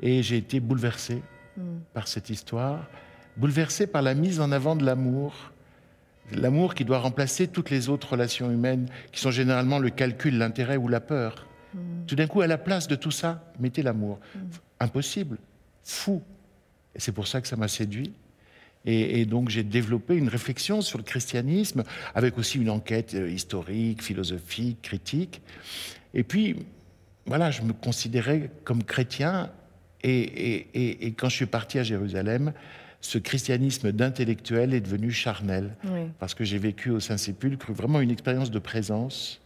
Et 0.02 0.22
j'ai 0.24 0.38
été 0.38 0.60
bouleversé. 0.60 1.22
Mm. 1.58 1.80
par 1.94 2.08
cette 2.08 2.30
histoire, 2.30 2.86
bouleversé 3.36 3.88
par 3.88 4.04
la 4.04 4.14
mise 4.14 4.40
en 4.40 4.52
avant 4.52 4.76
de 4.76 4.86
l'amour, 4.86 5.34
l'amour 6.32 6.76
qui 6.76 6.86
doit 6.86 7.00
remplacer 7.00 7.48
toutes 7.48 7.72
les 7.72 7.90
autres 7.90 8.12
relations 8.12 8.52
humaines, 8.52 8.88
qui 9.12 9.20
sont 9.20 9.32
généralement 9.32 9.80
le 9.80 9.90
calcul, 9.90 10.38
l'intérêt 10.38 10.78
ou 10.78 10.88
la 10.88 11.00
peur. 11.00 11.48
Mm. 11.74 11.80
Tout 12.06 12.16
d'un 12.16 12.28
coup, 12.28 12.42
à 12.42 12.48
la 12.48 12.60
place 12.60 12.88
de 12.88 12.96
tout 12.96 13.10
ça, 13.10 13.44
mettez 13.60 13.82
l'amour. 13.82 14.20
Mm. 14.36 14.40
Impossible, 14.82 15.38
fou. 15.84 16.22
Et 16.94 17.00
c'est 17.00 17.12
pour 17.12 17.28
ça 17.28 17.42
que 17.42 17.48
ça 17.48 17.56
m'a 17.56 17.68
séduit. 17.68 18.14
Et, 18.86 19.26
donc 19.26 19.50
j'ai 19.50 19.64
développé 19.64 20.16
une 20.16 20.30
réflexion 20.30 20.82
sur 20.82 20.98
le 20.98 21.04
christianisme, 21.04 21.84
avec 22.16 22.38
aussi 22.38 22.58
une 22.58 22.70
enquête 22.70 23.16
euh, 23.16 23.30
historique, 23.30 24.02
philosophique, 24.02 24.82
critique. 24.82 25.42
Et 26.14 26.24
puis, 26.24 26.56
voilà, 27.26 27.52
je 27.52 27.64
me 27.64 27.74
considérais 27.74 28.50
comme 28.64 28.84
chrétien 28.84 29.50
et, 30.04 31.14
quand 31.18 31.30
je 31.30 31.36
suis 31.36 31.46
parti 31.46 31.80
à 31.80 31.84
Jérusalem, 31.84 32.54
ce 33.02 33.18
christianisme 33.18 33.92
d'intellectuel 33.92 34.74
est 34.74 34.82
devenu 34.82 35.12
charnel, 35.12 35.76
parce 36.20 36.34
que 36.34 36.44
j'ai 36.44 36.58
vécu 36.58 36.90
au 36.90 37.00
Saint-Sépulcre 37.00 37.72
vraiment 37.72 38.02
une 38.02 38.12
expérience 38.12 38.52
de 38.52 38.60
présence 38.60 39.42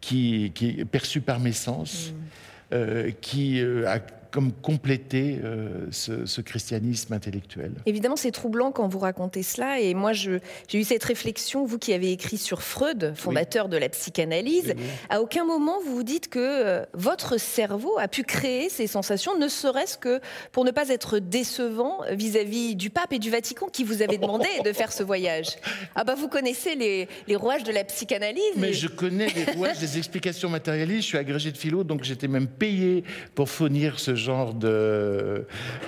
qui, 0.00 0.52
est 0.60 0.84
perçue 0.84 1.20
par 1.20 1.40
mes 1.40 1.52
sens, 1.52 2.10
mm. 2.10 2.74
euh, 2.74 3.10
qui 3.20 3.60
euh, 3.60 3.88
a 3.88 3.98
comme 4.36 4.52
compléter 4.52 5.38
euh, 5.42 5.86
ce, 5.90 6.42
christianisme 6.42 7.14
intellectuel. 7.14 7.72
Évidemment, 7.86 8.16
c'est 8.16 8.32
troublant 8.32 8.70
quand 8.70 8.86
vous 8.86 8.98
racontez 8.98 9.42
cela. 9.42 9.80
Et 9.80 9.94
moi, 9.94 10.12
j'ai 10.12 10.40
eu 10.74 10.84
cette 10.84 11.04
réflexion, 11.04 11.64
vous 11.64 11.78
qui 11.78 11.94
avez 11.94 12.12
écrit 12.12 12.36
sur 12.36 12.60
Freud, 12.60 13.14
fondateur 13.16 13.70
de 13.70 13.78
la 13.78 13.88
psychanalyse, 13.88 14.74
à 15.08 15.22
aucun 15.22 15.46
moment 15.46 15.78
vous 15.86 15.96
vous 15.96 16.02
dites 16.02 16.28
que 16.28 16.38
euh, 16.38 16.84
votre 16.92 17.40
cerveau 17.40 17.96
a 17.98 18.08
pu 18.08 18.24
créer 18.24 18.68
ces 18.68 18.86
sensations, 18.86 19.38
ne 19.38 19.48
serait-ce 19.48 19.96
que 19.96 20.20
pour 20.52 20.66
ne 20.66 20.70
pas 20.70 20.90
être 20.90 21.18
décevant 21.18 22.00
vis-à-vis 22.10 22.76
du 22.76 22.90
pape 22.90 23.14
et 23.14 23.18
du 23.18 23.30
Vatican 23.30 23.68
qui 23.72 23.84
vous 23.84 24.02
avaient 24.02 24.18
demandé 24.18 24.48
de 24.62 24.72
faire 24.74 24.92
ce 24.92 25.02
voyage. 25.02 25.56
Ah 25.94 26.04
bah 26.04 26.14
vous 26.14 26.28
connaissez 26.28 26.74
les, 26.74 27.08
les 27.26 27.36
rouages 27.36 27.64
de 27.64 27.72
la 27.72 27.84
psychanalyse. 27.84 28.42
Mais 28.58 28.74
je 28.74 28.88
connais 28.88 29.28
les 29.28 29.54
rouages 29.54 29.78
des 29.78 29.96
explications 29.96 30.50
matérialistes. 30.50 31.04
Je 31.04 31.06
suis 31.06 31.18
agrégé 31.18 31.52
de 31.52 31.56
philo, 31.56 31.84
donc 31.84 32.04
j'étais 32.04 32.28
même 32.28 32.48
payé 32.48 33.02
pour 33.34 33.48
fournir 33.48 33.98
ce 33.98 34.14
genre 34.14 34.25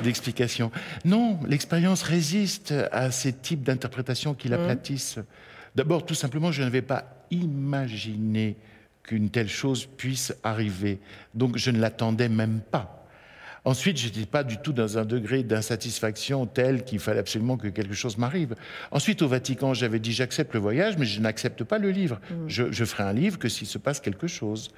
d'explication. 0.02 0.70
non, 1.04 1.38
l'expérience 1.46 2.02
résiste 2.02 2.74
à 2.92 3.10
ces 3.10 3.32
types 3.32 3.62
d'interprétations 3.62 4.34
qui 4.34 4.48
l'aplatissent. 4.48 5.18
Mmh. 5.18 5.24
D'abord, 5.76 6.04
tout 6.04 6.14
simplement, 6.14 6.50
je 6.50 6.62
n'avais 6.62 6.82
pas 6.82 7.04
imaginé 7.30 8.56
qu'une 9.02 9.30
telle 9.30 9.48
chose 9.48 9.86
puisse 9.86 10.34
arriver. 10.42 10.98
Donc, 11.34 11.56
je 11.56 11.70
ne 11.70 11.78
l'attendais 11.78 12.28
même 12.28 12.60
pas. 12.60 13.06
Ensuite, 13.64 13.98
je 13.98 14.06
n'étais 14.06 14.26
pas 14.26 14.44
du 14.44 14.58
tout 14.58 14.72
dans 14.72 14.98
un 14.98 15.04
degré 15.04 15.42
d'insatisfaction 15.42 16.46
tel 16.46 16.84
qu'il 16.84 16.98
fallait 16.98 17.18
absolument 17.18 17.56
que 17.56 17.68
quelque 17.68 17.94
chose 17.94 18.16
m'arrive. 18.16 18.54
Ensuite, 18.90 19.22
au 19.22 19.28
Vatican, 19.28 19.74
j'avais 19.74 19.98
dit 19.98 20.12
j'accepte 20.12 20.54
le 20.54 20.60
voyage, 20.60 20.96
mais 20.96 21.06
je 21.06 21.20
n'accepte 21.20 21.64
pas 21.64 21.78
le 21.78 21.90
livre. 21.90 22.20
Mmh. 22.30 22.34
Je, 22.48 22.84
ferai 22.84 23.04
un 23.04 23.12
livre 23.12 23.38
que 23.38 23.48
s'il 23.48 23.66
se 23.66 23.78
passe 23.78 24.00
quelque 24.00 24.26
chose. 24.26 24.70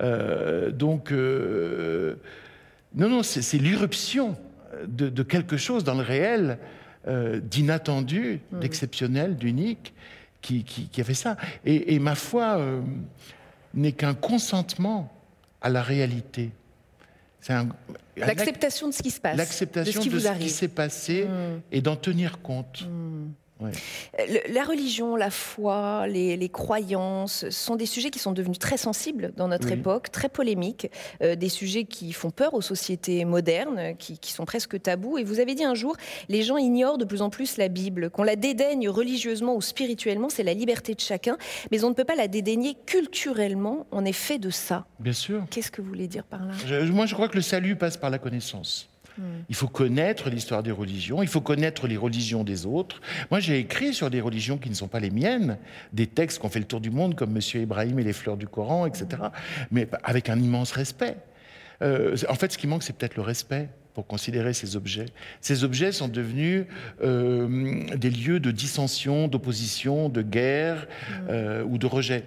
Euh, 0.00 0.70
donc, 0.70 1.12
euh, 1.12 2.16
non, 2.94 3.08
non, 3.08 3.22
c'est 3.22 3.58
l'irruption 3.58 4.36
de, 4.86 5.22
quelque 5.22 5.56
chose 5.56 5.84
dans 5.84 5.94
le 5.94 6.02
réel 6.02 6.58
euh, 7.06 7.40
d'inattendu, 7.40 8.40
mmh. 8.50 8.60
d'exceptionnel, 8.60 9.36
d'unique, 9.36 9.94
qui, 10.40 10.90
a 10.98 11.04
fait 11.04 11.14
ça. 11.14 11.36
Et, 11.64 11.98
ma 11.98 12.14
foi, 12.14 12.58
euh, 12.58 12.80
n'est 13.74 13.92
qu'un 13.92 14.14
consentement 14.14 15.12
à 15.60 15.68
la 15.68 15.82
réalité. 15.82 16.50
L'acceptation 18.16 18.88
de 18.88 18.94
ce 18.94 19.02
qui 19.02 19.10
se 19.10 19.20
passe. 19.20 19.36
L'acceptation 19.36 20.04
de 20.04 20.18
ce 20.18 20.32
qui, 20.38 20.50
s'est 20.50 20.68
passé 20.68 21.24
hmm. 21.24 21.60
et 21.72 21.80
d'en 21.80 21.96
tenir 21.96 22.40
compte. 22.42 22.86
Hmm. 23.60 23.70
La 24.48 24.64
religion, 24.64 25.16
la 25.16 25.30
foi, 25.30 26.06
les, 26.06 26.48
croyances 26.48 27.48
sont 27.50 27.76
des 27.76 27.86
sujets 27.86 28.10
qui 28.10 28.18
sont 28.18 28.32
devenus 28.32 28.58
très 28.58 28.76
sensibles 28.76 29.32
dans 29.36 29.48
notre 29.48 29.70
époque, 29.70 30.10
très 30.10 30.28
polémiques, 30.28 30.90
euh, 31.22 31.36
des 31.36 31.48
sujets 31.48 31.84
qui 31.84 32.12
font 32.12 32.30
peur 32.30 32.54
aux 32.54 32.60
sociétés 32.60 33.24
modernes, 33.24 33.94
qui, 33.98 34.18
sont 34.32 34.44
presque 34.44 34.80
tabous. 34.80 35.18
Et 35.18 35.24
vous 35.24 35.40
avez 35.40 35.54
dit 35.54 35.64
un 35.64 35.74
jour, 35.74 35.96
les 36.28 36.42
gens 36.42 36.56
ignorent 36.56 36.98
de 36.98 37.04
plus 37.04 37.22
en 37.22 37.30
plus 37.30 37.56
la 37.56 37.68
Bible, 37.68 38.10
qu'on 38.10 38.22
la 38.22 38.36
dédaigne 38.36 38.88
religieusement 38.88 39.54
ou 39.54 39.60
spirituellement, 39.60 40.28
c'est 40.28 40.42
la 40.42 40.54
liberté 40.54 40.94
de 40.94 41.00
chacun, 41.00 41.36
mais 41.70 41.84
on 41.84 41.90
ne 41.90 41.94
peut 41.94 42.04
pas 42.04 42.16
la 42.16 42.28
dédaigner 42.28 42.76
culturellement, 42.86 43.86
on 43.92 44.04
est 44.04 44.12
fait 44.12 44.38
de 44.38 44.50
ça. 44.50 44.86
Bien 44.98 45.12
sûr. 45.12 45.44
Qu'est-ce 45.50 45.70
que 45.70 45.82
vous 45.82 45.88
voulez 45.88 46.08
dire 46.08 46.24
par 46.24 46.44
là? 46.44 46.54
Moi, 46.90 47.06
je 47.06 47.14
crois 47.14 47.28
que 47.28 47.36
le 47.36 47.42
salut 47.42 47.76
passe 47.76 47.96
par 47.96 48.10
la 48.10 48.18
connaissance. 48.18 48.88
Il 49.48 49.54
faut 49.54 49.68
connaître 49.68 50.30
l'histoire 50.30 50.62
des 50.62 50.70
religions, 50.70 51.22
il 51.22 51.28
faut 51.28 51.40
connaître 51.40 51.86
les 51.86 51.96
religions 51.96 52.44
des 52.44 52.66
autres. 52.66 53.00
Moi, 53.30 53.40
j'ai 53.40 53.58
écrit 53.58 53.92
sur 53.92 54.10
des 54.10 54.20
religions 54.20 54.58
qui 54.58 54.70
ne 54.70 54.74
sont 54.74 54.88
pas 54.88 55.00
les 55.00 55.10
miennes, 55.10 55.58
des 55.92 56.06
textes 56.06 56.38
qui 56.38 56.46
ont 56.46 56.50
fait 56.50 56.58
le 56.58 56.64
tour 56.64 56.80
du 56.80 56.90
monde, 56.90 57.14
comme 57.14 57.32
Monsieur 57.32 57.60
Ibrahim 57.60 57.98
et 57.98 58.04
les 58.04 58.12
fleurs 58.12 58.36
du 58.36 58.46
Coran, 58.46 58.86
etc., 58.86 59.06
mais 59.70 59.88
avec 60.02 60.28
un 60.28 60.38
immense 60.38 60.72
respect. 60.72 61.16
Euh, 61.82 62.16
en 62.28 62.34
fait, 62.34 62.52
ce 62.52 62.58
qui 62.58 62.66
manque, 62.66 62.82
c'est 62.82 62.94
peut-être 62.94 63.16
le 63.16 63.22
respect 63.22 63.68
pour 63.94 64.06
considérer 64.06 64.52
ces 64.52 64.76
objets. 64.76 65.06
Ces 65.40 65.64
objets 65.64 65.92
sont 65.92 66.08
devenus 66.08 66.66
euh, 67.02 67.84
des 67.96 68.10
lieux 68.10 68.38
de 68.38 68.50
dissension, 68.50 69.28
d'opposition, 69.28 70.08
de 70.08 70.22
guerre 70.22 70.86
euh, 71.28 71.64
ou 71.64 71.78
de 71.78 71.86
rejet. 71.86 72.24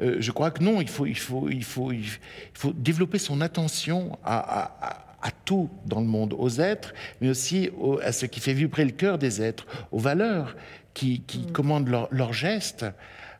je 0.00 0.30
crois 0.32 0.50
que 0.50 0.62
non, 0.62 0.80
il 0.80 0.88
faut, 0.88 1.06
il 1.06 1.18
faut, 1.18 1.48
il 1.48 1.62
faut, 1.62 1.92
il 1.92 2.04
faut 2.52 2.72
développer 2.72 3.18
son 3.18 3.40
attention 3.40 4.18
à 4.24 4.72
à 4.82 5.03
tout 5.30 5.68
dans 5.86 6.00
le 6.00 6.06
monde, 6.06 6.34
aux 6.38 6.60
êtres, 6.60 6.94
mais 7.20 7.28
aussi 7.28 7.70
à 8.02 8.12
ce 8.12 8.26
qui 8.26 8.40
fait 8.40 8.52
vibrer 8.52 8.84
le 8.84 8.90
cœur 8.90 9.18
des 9.18 9.42
êtres, 9.42 9.66
aux 9.92 9.98
valeurs 9.98 10.56
qui, 10.94 11.22
mm. 11.34 11.52
commandent 11.52 11.88
leurs 12.10 12.32
gestes. 12.32 12.86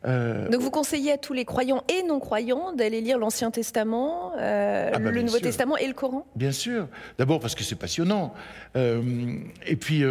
Euh, 0.07 0.49
Donc 0.51 0.61
vous 0.61 0.71
conseillez 0.71 1.13
à 1.13 1.19
tous 1.19 1.33
les 1.33 1.45
croyants 1.45 1.83
et 1.89 2.03
non-croyants 2.03 2.73
d'aller 2.73 3.01
lire 3.01 3.19
l'Ancien 3.19 3.51
Testament, 3.51 4.33
euh, 4.39 4.91
ah 4.93 4.99
bah, 4.99 5.11
le 5.11 5.23
Nouveau 5.23 5.39
Testament 5.39 5.77
et 5.79 5.87
le 5.87 5.95
Coran? 5.95 6.27
Bien 6.37 6.53
sûr. 6.53 6.89
D'abord 7.19 7.41
parce 7.41 7.55
que 7.55 7.65
c'est 7.65 7.75
passionnant. 7.75 8.35
Euh, 8.77 9.39
et 9.67 9.77
puis, 9.77 10.03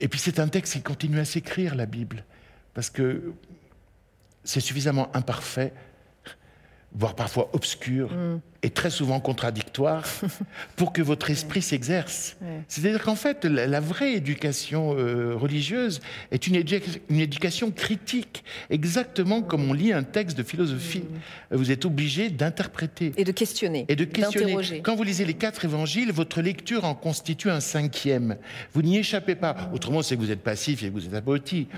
et 0.00 0.08
puis 0.08 0.18
c'est 0.18 0.40
un 0.40 0.48
texte 0.48 0.72
qui 0.72 0.82
continue 0.82 1.20
à 1.20 1.24
s'écrire, 1.24 1.74
la 1.74 1.86
Bible. 1.86 2.24
Parce 2.74 2.90
que 2.90 3.32
c'est 4.44 4.60
suffisamment 4.60 5.08
imparfait 5.14 5.72
voire 6.94 7.14
parfois 7.14 7.50
obscur 7.52 8.10
mm. 8.10 8.40
et 8.62 8.70
très 8.70 8.90
souvent 8.90 9.20
contradictoire, 9.20 10.04
pour 10.76 10.92
que 10.92 11.02
votre 11.02 11.30
esprit 11.30 11.62
s'exerce. 11.62 12.36
C'est-à-dire 12.66 13.02
qu'en 13.02 13.14
fait, 13.14 13.44
la, 13.44 13.80
vraie 13.80 14.14
éducation 14.14 14.96
euh, 14.96 15.34
religieuse 15.36 16.00
est 16.30 16.46
une, 16.46 16.56
une, 17.10 17.20
éducation 17.20 17.70
critique, 17.70 18.42
exactement 18.70 19.42
comme 19.42 19.68
on 19.68 19.72
lit 19.72 19.92
un 19.92 20.02
texte 20.02 20.36
de 20.38 20.42
philosophie. 20.42 21.04
Mm. 21.50 21.56
Vous 21.56 21.70
êtes 21.70 21.84
obligé 21.84 22.30
d'interpréter. 22.30 23.12
Et 23.16 23.24
de 23.24 23.32
questionner. 23.32 23.84
Et 23.88 23.96
de 23.96 24.04
questionner. 24.04 24.80
Quand 24.82 24.96
vous 24.96 25.04
lisez 25.04 25.24
les 25.24 25.34
quatre 25.34 25.64
évangiles, 25.64 26.10
votre 26.10 26.40
lecture 26.40 26.84
en 26.84 26.94
constitue 26.94 27.50
un 27.50 27.60
cinquième. 27.60 28.36
Vous 28.72 28.82
n'y 28.82 28.98
échappez 28.98 29.34
pas. 29.34 29.52
Mm. 29.52 29.74
Autrement, 29.74 30.02
c'est 30.02 30.16
que 30.16 30.20
vous 30.20 30.30
êtes 30.30 30.42
passif 30.42 30.82
et 30.82 30.88
que 30.88 30.92
vous 30.92 31.06
êtes 31.06 31.14
abruti. 31.14 31.68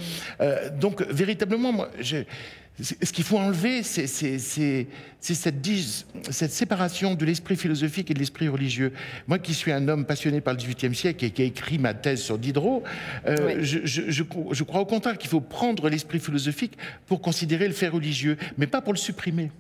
Euh, 0.41 0.71
donc, 0.71 1.03
véritablement, 1.03 1.73
moi, 1.73 1.91
je, 2.01 2.25
ce 2.83 3.13
qu'il 3.13 3.25
faut 3.25 3.39
enlever, 3.39 3.83
c'est 3.83 4.07
cette, 4.07 4.87
cette, 5.21 6.53
séparation 6.53 7.15
de 7.15 7.25
l'esprit 7.25 7.57
philosophique 7.57 8.11
et 8.11 8.15
de 8.15 8.19
l'esprit 8.19 8.49
religieux. 8.49 8.93
Moi 9.29 9.39
qui 9.39 9.55
suis 9.55 9.73
un 9.73 9.87
homme 9.89 10.05
passionné 10.05 10.41
par 10.41 10.55
le 10.55 10.59
XVIIIe 10.59 10.95
siècle 10.95 11.25
et 11.25 11.31
qui 11.31 11.43
a 11.43 11.45
écrit 11.45 11.79
ma 11.79 11.95
thèse 11.95 12.23
sur 12.23 12.39
Diderot, 12.39 12.83
euh, 13.27 13.59
je, 13.61 13.81
je, 13.85 14.63
crois 14.63 14.81
au 14.81 14.87
contraire 14.87 15.19
qu'il 15.19 15.31
faut 15.31 15.41
prendre 15.41 15.89
l'esprit 15.89 16.21
philosophique 16.21 16.77
pour 17.07 17.21
considérer 17.21 17.67
le 17.67 17.75
fait 17.75 17.89
religieux, 17.89 18.37
mais 18.59 18.67
pas 18.67 18.81
pour 18.81 18.93
le 18.93 18.99
supprimer. 18.99 19.51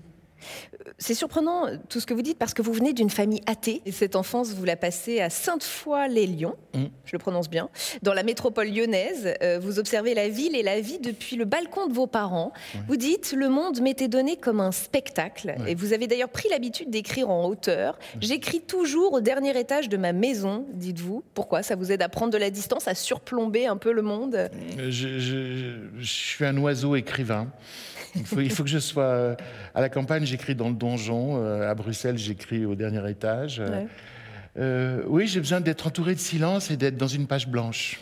C'est 0.98 1.14
surprenant 1.14 1.66
tout 1.88 2.00
ce 2.00 2.06
que 2.06 2.14
vous 2.14 2.22
dites 2.22 2.38
parce 2.38 2.54
que 2.54 2.62
vous 2.62 2.72
venez 2.72 2.92
d'une 2.92 3.10
famille 3.10 3.42
athée. 3.46 3.82
Et 3.86 3.92
cette 3.92 4.16
enfance, 4.16 4.52
vous 4.52 4.64
la 4.64 4.76
passez 4.76 5.20
à 5.20 5.30
Sainte-Foy-les-Lyons, 5.30 6.56
mm. 6.74 6.84
je 7.04 7.12
le 7.12 7.18
prononce 7.18 7.48
bien, 7.48 7.68
dans 8.02 8.14
la 8.14 8.22
métropole 8.22 8.68
lyonnaise. 8.68 9.34
Euh, 9.42 9.58
vous 9.60 9.78
observez 9.78 10.14
la 10.14 10.28
ville 10.28 10.56
et 10.56 10.62
la 10.62 10.80
vie 10.80 10.98
depuis 10.98 11.36
le 11.36 11.44
balcon 11.44 11.86
de 11.86 11.92
vos 11.92 12.06
parents. 12.06 12.52
Vous 12.88 12.96
dites 12.96 13.32
le 13.36 13.48
monde 13.48 13.80
m'était 13.80 14.08
donné 14.08 14.36
comme 14.36 14.60
un 14.60 14.72
spectacle. 14.72 15.54
Et 15.66 15.74
vous 15.74 15.92
avez 15.92 16.06
d'ailleurs 16.06 16.28
pris 16.28 16.48
l'habitude 16.48 16.90
d'écrire 16.90 17.30
en 17.30 17.46
hauteur. 17.46 17.98
J'écris 18.20 18.60
toujours 18.60 19.14
au 19.14 19.20
dernier 19.20 19.58
étage 19.58 19.88
de 19.88 19.96
ma 19.96 20.12
maison, 20.12 20.66
dites-vous. 20.72 21.22
Pourquoi 21.34 21.62
Ça 21.62 21.76
vous 21.76 21.92
aide 21.92 22.02
à 22.02 22.08
prendre 22.08 22.32
de 22.32 22.38
la 22.38 22.50
distance, 22.50 22.88
à 22.88 22.94
surplomber 22.94 23.66
un 23.66 23.76
peu 23.76 23.92
le 23.92 24.02
monde? 24.02 24.34
Euh, 24.34 24.48
je, 24.88 25.18
je 25.18 26.04
suis 26.04 26.44
un 26.44 26.56
oiseau 26.58 26.96
écrivain. 26.96 27.48
Il 28.16 28.50
faut, 28.50 28.64
que 28.64 28.68
je 28.68 28.78
sois 28.78 29.04
euh, 29.04 29.34
à 29.74 29.80
la 29.80 29.88
campagne, 29.88 30.24
j'écris 30.30 30.54
dans 30.54 30.68
le 30.68 30.74
donjon. 30.74 31.42
Euh, 31.42 31.68
à 31.68 31.74
Bruxelles, 31.74 32.18
j'écris 32.18 32.64
au 32.64 32.74
dernier 32.74 33.08
étage. 33.10 33.62
Euh, 34.58 35.02
oui, 35.06 35.26
j'ai 35.26 35.40
besoin 35.40 35.60
d'être 35.60 35.86
entouré 35.86 36.14
de 36.14 36.20
silence 36.20 36.70
et 36.70 36.76
d'être 36.76 36.96
dans 36.96 37.08
une 37.08 37.26
page 37.26 37.48
blanche. 37.48 38.00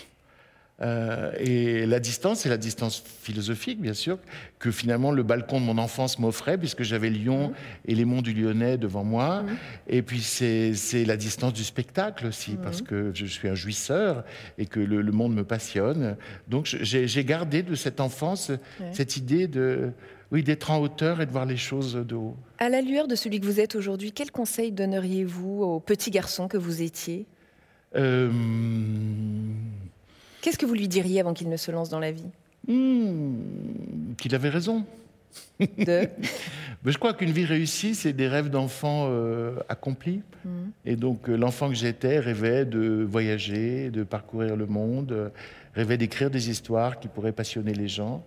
Euh, 0.80 1.32
et 1.40 1.86
la 1.86 1.98
distance, 1.98 2.40
c'est 2.40 2.48
la 2.48 2.56
distance 2.56 3.02
philosophique, 3.22 3.80
bien 3.80 3.94
sûr, 3.94 4.18
que 4.60 4.70
finalement 4.70 5.10
le 5.10 5.24
balcon 5.24 5.60
de 5.60 5.66
mon 5.66 5.76
enfance 5.76 6.20
m'offrait, 6.20 6.56
puisque 6.56 6.84
j'avais 6.84 7.10
Lyon 7.10 7.52
et 7.84 7.96
les 7.96 8.04
monts 8.04 8.22
du 8.22 8.32
Lyonnais 8.32 8.78
devant 8.78 9.02
moi. 9.02 9.44
Et 9.88 10.02
puis 10.02 10.20
c'est 10.20 11.04
la 11.04 11.16
distance 11.16 11.52
du 11.52 11.64
spectacle 11.64 12.26
aussi, 12.26 12.56
parce 12.62 12.80
que 12.80 13.10
je 13.12 13.26
suis 13.26 13.48
un 13.48 13.56
jouisseur 13.56 14.24
et 14.56 14.66
que 14.66 14.78
le, 14.78 15.02
monde 15.10 15.34
me 15.34 15.44
passionne. 15.44 16.16
Donc 16.46 16.66
j'ai 16.66 17.24
gardé 17.24 17.62
de 17.64 17.74
cette 17.74 18.00
enfance 18.00 18.52
cette 18.92 19.16
idée 19.16 19.48
de, 19.48 19.90
oui, 20.30 20.42
d'être 20.42 20.70
en 20.70 20.78
hauteur 20.80 21.20
et 21.20 21.26
de 21.26 21.30
voir 21.30 21.46
les 21.46 21.56
choses 21.56 21.94
de 21.94 22.14
haut. 22.14 22.36
À 22.58 22.68
la 22.68 22.82
lueur 22.82 23.08
de 23.08 23.14
celui 23.14 23.40
que 23.40 23.46
vous 23.46 23.60
êtes 23.60 23.74
aujourd'hui, 23.76 24.12
quel 24.12 24.30
conseil 24.30 24.72
donneriez-vous 24.72 25.62
au 25.62 25.80
petit 25.80 26.10
garçon 26.10 26.48
que 26.48 26.58
vous 26.58 26.82
étiez? 26.82 27.26
Euh, 27.96 28.30
Qu'est-ce 30.42 30.58
que 30.58 30.66
vous 30.66 30.74
lui 30.74 30.88
diriez 30.88 31.20
avant 31.20 31.32
qu'il 31.32 31.48
ne 31.48 31.56
se 31.56 31.70
lance 31.70 31.88
dans 31.88 31.98
la 31.98 32.12
vie? 32.12 32.28
Hmm, 32.66 33.36
Qu'il 34.18 34.34
avait 34.34 34.50
raison. 34.50 34.84
De 35.60 35.66
Mais 36.84 36.92
je 36.92 36.98
crois 36.98 37.12
qu'une 37.14 37.32
vie 37.32 37.44
réussie, 37.44 37.94
c'est 37.94 38.12
des 38.12 38.28
rêves 38.28 38.50
d'enfant 38.50 39.08
euh, 39.08 39.56
accomplis. 39.68 40.22
Hmm. 40.44 40.68
Et 40.84 40.94
donc, 40.94 41.28
euh, 41.28 41.36
l'enfant 41.36 41.68
que 41.68 41.74
j'étais 41.74 42.18
rêvait 42.18 42.64
de 42.66 43.04
voyager, 43.08 43.90
de 43.90 44.04
parcourir 44.04 44.56
le 44.56 44.66
monde, 44.66 45.32
rêvait 45.74 45.96
d'écrire 45.96 46.30
des 46.30 46.50
histoires 46.50 47.00
qui 47.00 47.08
pourraient 47.08 47.32
passionner 47.32 47.72
les 47.72 47.88
gens. 47.88 48.24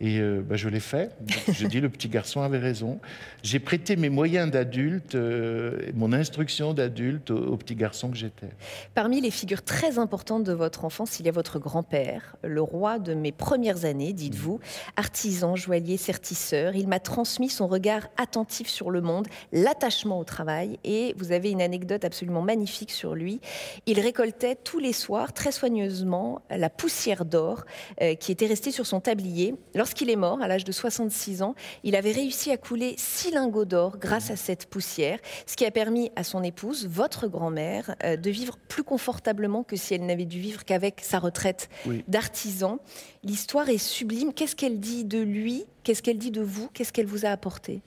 Et 0.00 0.18
euh, 0.18 0.42
bah, 0.42 0.56
je 0.56 0.68
l'ai 0.68 0.80
fait. 0.80 1.12
je 1.52 1.66
dis, 1.66 1.80
le 1.80 1.88
petit 1.88 2.08
garçon 2.08 2.42
avait 2.42 2.58
raison. 2.58 2.98
J'ai 3.42 3.60
prêté 3.60 3.94
mes 3.94 4.08
moyens 4.08 4.50
d'adulte, 4.50 5.14
euh, 5.14 5.78
mon 5.94 6.12
instruction 6.12 6.74
d'adulte 6.74 7.30
au, 7.30 7.56
petit 7.56 7.76
garçon 7.76 8.10
que 8.10 8.16
j'étais. 8.16 8.48
Parmi 8.94 9.20
les 9.20 9.30
figures 9.30 9.62
très 9.62 9.98
importantes 9.98 10.42
de 10.42 10.52
votre 10.52 10.84
enfance, 10.84 11.20
il 11.20 11.26
y 11.26 11.28
a 11.28 11.32
votre 11.32 11.60
grand-père, 11.60 12.36
le 12.42 12.60
roi 12.60 12.98
de 12.98 13.14
mes 13.14 13.30
premières 13.30 13.84
années, 13.84 14.12
dites-vous, 14.12 14.58
artisan, 14.96 15.54
joaillier, 15.54 15.96
sertisseur. 15.96 16.74
Il 16.74 16.88
m'a 16.88 16.98
transmis 16.98 17.48
son 17.48 17.68
regard 17.68 18.08
attentif 18.16 18.68
sur 18.68 18.90
le 18.90 19.00
monde, 19.00 19.28
l'attachement 19.52 20.18
au 20.18 20.24
travail. 20.24 20.78
Et 20.82 21.14
vous 21.18 21.30
avez 21.30 21.50
une 21.50 21.62
anecdote 21.62 22.04
absolument 22.04 22.42
magnifique 22.42 22.90
sur 22.90 23.14
lui. 23.14 23.40
Il 23.86 24.00
récoltait 24.00 24.56
tous 24.56 24.80
les 24.80 24.92
soirs, 24.92 25.32
très 25.32 25.52
soigneusement, 25.52 26.42
la 26.50 26.68
poussière 26.68 27.24
d'or 27.24 27.64
euh, 28.02 28.16
qui 28.16 28.32
était 28.32 28.46
restée 28.46 28.72
sur 28.72 28.86
son 28.86 29.00
tablier. 29.00 29.54
Lorsqu'il 29.84 30.08
est 30.08 30.16
mort, 30.16 30.40
à 30.40 30.48
l'âge 30.48 30.64
de 30.64 30.72
66 30.72 31.42
ans, 31.42 31.54
il 31.82 31.94
avait 31.94 32.12
réussi 32.12 32.50
à 32.50 32.56
couler 32.56 32.94
six 32.96 33.30
lingots 33.30 33.66
d'or 33.66 33.98
grâce 33.98 34.30
à 34.30 34.36
cette 34.36 34.64
poussière, 34.64 35.18
ce 35.44 35.56
qui 35.56 35.66
a 35.66 35.70
permis 35.70 36.10
à 36.16 36.24
son 36.24 36.42
épouse, 36.42 36.88
votre 36.88 37.28
grand-mère, 37.28 37.94
euh, 38.02 38.16
de 38.16 38.30
vivre 38.30 38.56
plus 38.56 38.82
confortablement 38.82 39.62
que 39.62 39.76
si 39.76 39.92
elle 39.92 40.06
n'avait 40.06 40.24
dû 40.24 40.40
vivre 40.40 40.64
qu'avec 40.64 41.02
sa 41.02 41.18
retraite 41.18 41.68
d'artisan. 42.08 42.78
L'histoire 43.24 43.68
est 43.68 43.76
sublime. 43.76 44.32
Qu'est-ce 44.32 44.56
qu'elle 44.56 44.80
dit 44.80 45.04
de 45.04 45.18
lui? 45.18 45.66
Qu'est-ce 45.82 46.02
qu'elle 46.02 46.16
dit 46.16 46.30
de 46.30 46.40
vous? 46.40 46.70
Qu'est-ce 46.72 46.90
qu'elle 46.90 47.04
vous 47.04 47.26
a 47.26 47.28
apporté? 47.28 47.82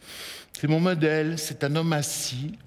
C'est 0.53 0.67
mon 0.67 0.79
modèle. 0.79 1.39
C'est 1.39 1.63
un 1.63 1.75
homme 1.75 1.93
assis. 1.93 2.59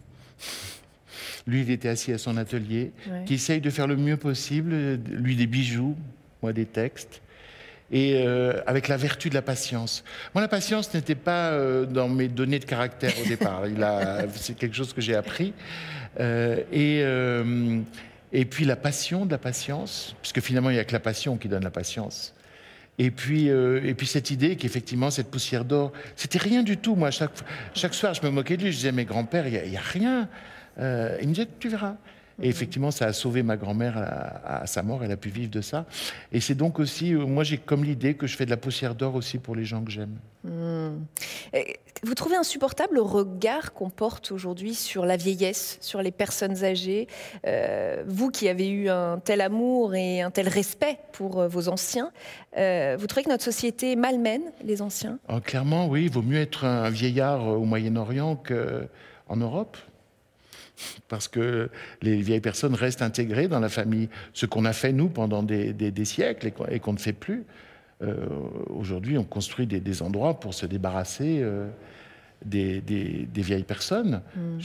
Lui, 1.46 1.62
il 1.62 1.70
était 1.70 1.88
assis 1.88 2.12
à 2.12 2.18
son 2.18 2.37
atelier, 2.37 2.90
qui 3.26 3.34
essaye 3.34 3.60
de 3.60 3.70
faire 3.70 3.87
le 3.87 3.96
mieux 3.96 4.16
possible, 4.16 4.75
lui 5.06 5.37
des 5.37 5.46
bijoux, 5.46 5.94
moi 6.42 6.52
des 6.52 6.66
textes 6.66 7.22
et 7.92 8.23
euh, 8.25 8.61
avec 8.66 8.88
la 8.88 8.97
vertu 8.97 9.30
de 9.30 9.35
la 9.35 9.42
patience. 9.42 10.04
Moi, 10.35 10.42
la 10.42 10.49
patience 10.49 10.92
n'était 10.94 11.14
pas 11.16 11.50
euh, 11.50 11.87
dans 11.87 12.09
mes 12.09 12.28
données 12.28 12.59
de 12.59 12.64
caractère 12.64 13.12
au 13.23 13.28
départ. 13.28 13.62
c'est 14.37 14.56
quelque 14.56 14.76
chose 14.76 14.92
que 14.92 15.00
j'ai 15.00 15.16
appris. 15.16 15.52
Euh, 16.20 16.62
et, 16.73 17.00
et 18.32 18.44
puis 18.44 18.64
la 18.64 18.76
passion 18.76 19.26
de 19.26 19.30
la 19.30 19.38
patience, 19.38 20.14
puisque 20.23 20.40
finalement, 20.40 20.70
il 20.70 20.75
n'y 20.75 20.78
a 20.78 20.85
que 20.85 20.92
la 20.92 21.00
passion 21.00 21.37
qui 21.37 21.49
donne 21.49 21.64
la 21.64 21.70
patience. 21.70 22.35
Et 22.99 23.11
puis, 23.11 23.47
et 23.47 23.94
puis 23.94 24.06
cette 24.06 24.30
idée 24.30 24.56
qu'effectivement, 24.56 25.11
cette 25.11 25.30
poussière 25.30 25.64
d'or, 25.64 25.92
c'était 26.16 26.38
rien 26.38 26.62
du 26.62 26.76
tout. 26.76 26.97
Moi, 26.97 27.11
chaque, 27.11 27.32
chaque 27.75 27.94
soir, 27.94 28.12
je 28.14 28.23
me 28.23 28.30
moquais 28.30 28.56
de 28.56 28.64
lui. 28.64 28.73
Je 28.73 28.76
disais, 28.76 28.92
mais 28.92 29.04
grand-père, 29.04 29.47
il 29.47 29.70
n'y 29.70 29.76
a, 29.76 29.80
rien. 29.80 30.28
Il 30.78 31.28
me 31.28 31.32
disait, 31.32 31.49
tu 31.59 31.68
verras. 31.68 31.97
Et 32.42 32.49
effectivement, 32.49 32.90
ça 32.90 33.06
a 33.06 33.12
sauvé 33.12 33.42
ma 33.42 33.56
grand-mère 33.56 33.97
à, 34.44 34.66
sa 34.66 34.82
mort. 34.82 35.04
Elle 35.04 35.12
a 35.12 35.16
pu 35.16 35.28
vivre 35.28 35.50
de 35.50 35.61
ça. 35.61 35.87
Et 36.32 36.40
c'est 36.40 36.54
donc 36.54 36.78
aussi, 36.78 37.14
euh, 37.14 37.26
moi, 37.26 37.44
j'ai 37.44 37.59
comme 37.59 37.85
l'idée 37.85 38.14
que 38.14 38.26
je 38.26 38.37
fais 38.37 38.44
de 38.44 38.50
la 38.50 38.56
poussière 38.56 38.94
d'or 38.94 39.14
aussi 39.14 39.38
pour 39.38 39.54
les 39.54 39.64
gens 39.64 39.82
que 39.82 39.90
j'aime. 39.90 40.16
Hmm. 40.42 41.04
Vous 42.02 42.14
trouvez 42.14 42.37
insupportable 42.37 42.94
le 42.94 43.02
regard 43.02 43.75
qu'on 43.75 43.90
porte 43.90 44.32
aujourd'hui 44.32 44.75
sur 44.75 45.04
la 45.04 45.18
vieillesse, 45.18 45.76
sur 45.82 46.00
les 46.00 46.12
personnes 46.12 46.64
âgées 46.64 47.09
euh, 47.47 48.02
Vous 48.06 48.30
qui 48.30 48.49
avez 48.49 48.70
eu 48.70 48.88
un 48.88 49.18
tel 49.18 49.42
amour 49.42 49.94
et 49.94 50.23
un 50.23 50.30
tel 50.30 50.49
respect 50.49 50.99
pour 51.12 51.40
euh, 51.40 51.49
vos 51.49 51.68
anciens, 51.68 52.11
vous 52.56 53.06
trouvez 53.06 53.25
que 53.25 53.28
notre 53.28 53.44
société 53.44 53.97
malmène 53.97 54.42
les 54.64 54.80
anciens? 54.82 55.18
Oh, 55.28 55.40
Clairement, 55.40 55.88
oui. 55.88 56.04
Il 56.04 56.11
vaut 56.11 56.23
mieux 56.23 56.40
être 56.40 56.64
un 56.64 56.90
vieillard 56.90 57.47
au 57.47 57.64
Moyen-Orient 57.64 58.37
qu'en 58.37 59.37
Europe 59.37 59.76
parce 61.08 61.28
que 61.28 61.70
les 62.02 62.16
vieilles 62.16 62.40
personnes 62.40 62.75
restent 62.75 63.02
intégrées 63.02 63.49
dans 63.49 63.60
la 63.60 63.68
famille. 63.68 64.08
Ce 64.32 64.46
qu'on 64.46 64.64
a 64.64 64.72
fait, 64.72 64.92
nous, 64.92 65.08
pendant 65.08 65.42
des, 65.42 66.04
siècles 66.04 66.52
et 66.70 66.80
qu'on 66.80 66.92
ne 66.92 66.99
fait 66.99 67.12
plus. 67.12 67.44
Euh, 68.02 68.14
aujourd'hui, 68.70 69.18
on 69.18 69.25
construit 69.25 69.66
des, 69.66 70.02
endroits 70.02 70.40
pour 70.40 70.54
se 70.54 70.66
débarrasser 70.66 71.40
euh, 71.42 71.68
des, 72.44 72.82
vieilles 73.34 73.64
personnes. 73.64 74.22
Mm. 74.37 74.58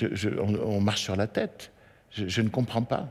on, 0.64 0.82
marche 0.82 1.02
sur 1.02 1.16
la 1.16 1.28
tête. 1.28 1.72
Je, 2.12 2.42
ne 2.42 2.50
comprends 2.50 2.84
pas. 2.84 3.10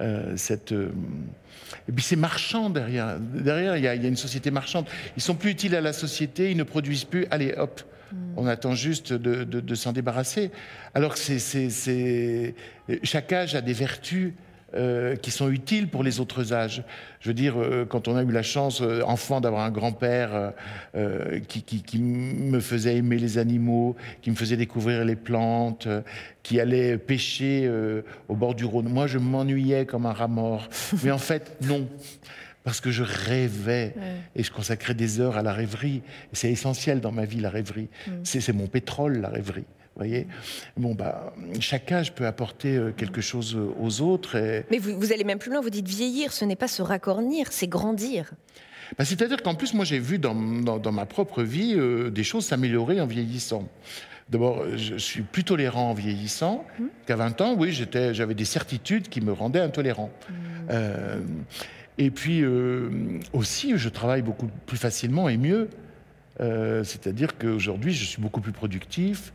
Euh, 0.00 0.36
cette, 0.36 0.72
Et 0.72 1.92
puis 1.92 2.02
c'est 2.02 2.16
marchand 2.16 2.70
derrière. 2.70 3.18
Derrière, 3.20 3.76
il 3.76 3.84
y, 3.84 3.88
a, 3.88 3.94
il 3.94 4.02
y, 4.02 4.06
a, 4.06 4.08
une 4.08 4.16
société 4.16 4.50
marchande. 4.50 4.86
Ils 5.16 5.22
sont 5.22 5.34
plus 5.34 5.50
utiles 5.50 5.76
à 5.76 5.80
la 5.80 5.92
société, 5.92 6.50
ils 6.50 6.56
ne 6.56 6.62
produisent 6.62 7.04
plus. 7.04 7.26
Allez, 7.30 7.54
hop, 7.56 7.82
Mm. 8.12 8.34
On 8.36 8.46
attend 8.46 8.74
juste 8.74 9.12
de, 9.12 9.74
s'en 9.74 9.92
débarrasser. 9.92 10.50
Alors 10.94 11.14
que 11.14 11.18
c'est, 11.18 12.54
chaque 13.02 13.32
âge 13.32 13.54
a 13.54 13.60
des 13.60 13.72
vertus 13.72 14.34
euh, 14.74 15.16
qui 15.16 15.30
sont 15.30 15.50
utiles 15.50 15.88
pour 15.88 16.02
les 16.02 16.18
autres 16.18 16.54
âges. 16.54 16.82
Je 17.20 17.28
veux 17.28 17.34
dire, 17.34 17.60
euh, 17.60 17.84
quand 17.84 18.08
on 18.08 18.16
a 18.16 18.22
eu 18.22 18.32
la 18.32 18.42
chance, 18.42 18.80
euh, 18.80 19.02
enfant, 19.02 19.42
d'avoir 19.42 19.64
un 19.64 19.70
grand-père 19.70 20.52
qui, 21.46 21.98
me 21.98 22.58
faisait 22.58 22.96
aimer 22.96 23.18
les 23.18 23.36
animaux, 23.36 23.96
qui 24.22 24.30
me 24.30 24.36
faisait 24.36 24.56
découvrir 24.56 25.04
les 25.04 25.16
plantes, 25.16 25.88
qui 26.42 26.58
allait 26.58 26.96
pêcher 26.96 27.70
au 28.28 28.34
bord 28.34 28.54
du 28.54 28.64
Rhône, 28.64 28.88
moi 28.88 29.06
je 29.06 29.18
m'ennuyais 29.18 29.84
comme 29.84 30.06
un 30.06 30.12
rat 30.12 30.28
mort. 30.28 30.68
Mais 31.04 31.10
en 31.10 31.18
fait, 31.18 31.56
non 31.62 31.86
parce 32.64 32.80
que 32.80 32.92
je 32.92 33.02
rêvais 33.02 33.94
et 34.36 34.44
je 34.44 34.52
consacrais 34.52 34.94
des 34.94 35.20
heures 35.20 35.36
à 35.36 35.42
la 35.42 35.52
rêverie. 35.52 36.00
C'est 36.32 36.50
essentiel 36.50 37.00
dans 37.00 37.10
ma 37.10 37.24
vie, 37.24 37.40
la 37.40 37.50
rêverie. 37.50 37.88
Mm. 38.06 38.10
C'est 38.22 38.52
mon 38.52 38.68
pétrole, 38.68 39.20
la 39.20 39.28
rêverie. 39.28 39.64
Voyez 39.96 40.26
bon, 40.76 40.94
bah, 40.94 41.34
chaque 41.60 41.92
âge 41.92 42.14
peut 42.14 42.26
apporter 42.26 42.76
euh, 42.76 42.92
quelque 42.92 43.20
chose 43.20 43.54
euh, 43.54 43.74
aux 43.80 44.00
autres. 44.00 44.38
Mais 44.70 44.78
vous, 44.78 45.12
allez 45.12 45.24
même 45.24 45.38
plus 45.38 45.50
loin, 45.50 45.60
vous 45.60 45.70
dites 45.70 45.88
vieillir, 45.88 46.32
ce 46.32 46.44
n'est 46.44 46.56
pas 46.56 46.68
se 46.68 46.82
racornir, 46.82 47.48
c'est 47.50 47.66
grandir. 47.66 48.32
Bah, 48.98 49.04
C'est-à-dire 49.04 49.42
qu'en 49.42 49.54
plus, 49.54 49.74
moi, 49.74 49.84
j'ai 49.84 49.98
vu 49.98 50.18
dans, 50.18 50.34
dans, 50.34 50.92
ma 50.92 51.04
propre 51.04 51.42
vie 51.42 51.74
euh, 51.76 52.10
des 52.10 52.24
choses 52.24 52.46
s'améliorer 52.46 53.00
en 53.00 53.06
vieillissant. 53.06 53.68
D'abord, 54.30 54.64
je 54.76 54.96
suis 54.96 55.22
plus 55.22 55.44
tolérant 55.44 55.90
en 55.90 55.94
vieillissant 55.94 56.64
mm. 56.78 56.84
qu'à 57.06 57.16
20 57.16 57.40
ans. 57.42 57.54
Oui, 57.58 57.72
j'avais 57.72 58.34
des 58.34 58.46
certitudes 58.46 59.08
qui 59.08 59.20
me 59.20 59.32
rendaient 59.32 59.60
intolérant. 59.60 60.10
Mm. 60.30 60.74
Et 61.98 62.10
puis 62.10 62.40
euh, 62.42 62.88
aussi, 63.34 63.74
je 63.76 63.88
travaille 63.90 64.22
beaucoup 64.22 64.48
plus 64.64 64.78
facilement 64.78 65.28
et 65.28 65.36
mieux. 65.36 65.68
C'est-à-dire 66.40 67.38
qu'aujourd'hui, 67.38 67.92
je 67.92 68.04
suis 68.04 68.20
beaucoup 68.20 68.40
plus 68.40 68.50
productif. 68.50 69.32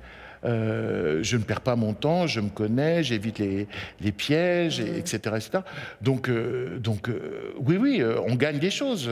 Euh, 0.48 1.20
je 1.22 1.38
ne 1.38 1.44
perds 1.44 1.62
pas 1.62 1.76
mon 1.76 1.94
temps, 1.94 2.28
je 2.28 2.40
me 2.40 2.50
connais, 2.50 3.04
j'évite 3.04 3.40
les, 3.40 3.68
les, 4.02 4.12
pièges, 4.12 4.80
etc., 4.80 5.18
etc. 5.36 5.60
Donc, 6.02 6.30
euh, 6.30 6.80
donc 6.80 7.10
euh, 7.10 7.54
oui, 7.60 7.78
oui, 7.78 8.04
on 8.26 8.36
gagne 8.36 8.60
des 8.60 8.70
choses. 8.70 9.10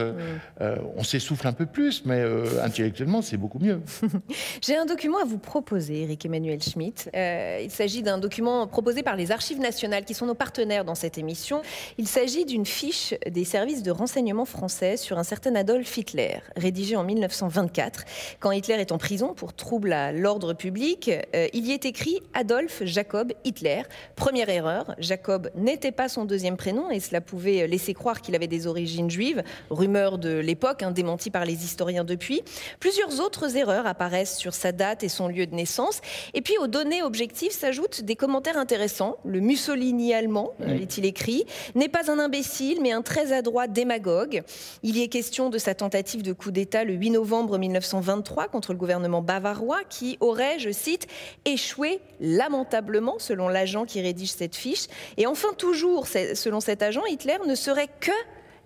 on 0.60 1.02
s'essouffle 1.02 1.46
un 1.46 1.52
peu 1.52 1.66
plus, 1.66 2.04
mais 2.04 2.24
intellectuellement, 2.62 3.22
c'est 3.22 3.36
beaucoup 3.36 3.58
mieux. 3.58 3.80
J'ai 4.62 4.76
un 4.76 4.86
document 4.86 5.18
à 5.18 5.24
vous 5.24 5.38
proposer, 5.38 6.02
Eric 6.02 6.24
Emmanuel 6.24 6.62
Schmitt. 6.62 7.10
il 7.14 7.70
s'agit 7.70 8.02
d'un 8.02 8.18
document 8.18 8.66
proposé 8.66 9.02
par 9.02 9.16
les 9.16 9.30
Archives 9.30 9.60
nationales, 9.60 10.04
qui 10.04 10.14
sont 10.14 10.26
nos 10.26 10.34
partenaires 10.34 10.84
dans 10.84 10.94
cette 10.94 11.18
émission. 11.18 11.62
Il 11.98 12.08
s'agit 12.08 12.44
d'une 12.44 12.66
fiche 12.66 13.14
des 13.28 13.44
services 13.44 13.82
de 13.82 13.90
renseignement 13.90 14.44
français 14.44 14.96
sur 14.96 15.18
un 15.18 15.24
certain 15.24 15.54
Adolf 15.54 15.96
Hitler, 15.96 16.38
rédigée 16.56 16.96
en 16.96 17.04
1924, 17.04 18.04
quand 18.40 18.52
Hitler 18.52 18.74
est 18.74 18.92
en 18.92 18.98
prison 18.98 19.34
pour 19.34 19.54
trouble 19.54 19.92
à 19.92 20.12
l'ordre 20.12 20.54
public 20.54 21.10
euh, 21.34 21.48
il 21.52 21.66
y 21.66 21.72
est 21.72 21.84
écrit 21.84 22.20
Adolphe 22.34 22.82
Jacob 22.84 23.32
Hitler. 23.44 23.82
Première 24.14 24.48
erreur, 24.48 24.94
Jacob 24.98 25.50
n'était 25.54 25.92
pas 25.92 26.08
son 26.08 26.24
deuxième 26.24 26.56
prénom 26.56 26.90
et 26.90 27.00
cela 27.00 27.20
pouvait 27.20 27.66
laisser 27.66 27.94
croire 27.94 28.20
qu'il 28.20 28.34
avait 28.34 28.46
des 28.46 28.66
origines 28.66 29.10
juives, 29.10 29.42
rumeur 29.70 30.18
de 30.18 30.38
l'époque, 30.38 30.82
hein, 30.82 30.90
démentie 30.90 31.30
par 31.30 31.44
les 31.44 31.64
historiens 31.64 32.04
depuis. 32.04 32.42
Plusieurs 32.80 33.20
autres 33.20 33.56
erreurs 33.56 33.86
apparaissent 33.86 34.36
sur 34.36 34.54
sa 34.54 34.72
date 34.72 35.02
et 35.02 35.08
son 35.08 35.28
lieu 35.28 35.46
de 35.46 35.54
naissance. 35.54 36.00
Et 36.34 36.42
puis 36.42 36.56
aux 36.58 36.66
données 36.66 37.02
objectives 37.02 37.52
s'ajoutent 37.52 38.02
des 38.02 38.16
commentaires 38.16 38.58
intéressants. 38.58 39.16
Le 39.24 39.40
Mussolini 39.40 40.14
allemand, 40.14 40.52
est-il 40.66 41.04
écrit, 41.04 41.44
n'est 41.74 41.88
pas 41.88 42.10
un 42.10 42.18
imbécile 42.18 42.80
mais 42.80 42.92
un 42.92 43.02
très 43.02 43.32
adroit 43.32 43.66
démagogue. 43.66 44.42
Il 44.82 44.96
y 44.96 45.02
est 45.02 45.08
question 45.08 45.50
de 45.50 45.58
sa 45.58 45.74
tentative 45.74 46.22
de 46.22 46.32
coup 46.32 46.50
d'État 46.50 46.84
le 46.84 46.94
8 46.94 47.10
novembre 47.10 47.58
1923 47.58 48.48
contre 48.48 48.72
le 48.72 48.78
gouvernement 48.78 49.22
bavarois 49.22 49.80
qui 49.88 50.16
aurait, 50.20 50.58
je 50.58 50.70
cite, 50.70 51.05
échoué 51.44 52.00
lamentablement, 52.20 53.18
selon 53.18 53.48
l'agent 53.48 53.84
qui 53.84 54.00
rédige 54.00 54.32
cette 54.32 54.56
fiche. 54.56 54.86
Et 55.16 55.26
enfin, 55.26 55.52
toujours, 55.56 56.06
selon 56.06 56.60
cet 56.60 56.82
agent, 56.82 57.04
Hitler 57.06 57.36
ne 57.46 57.54
serait 57.54 57.88
que 58.00 58.12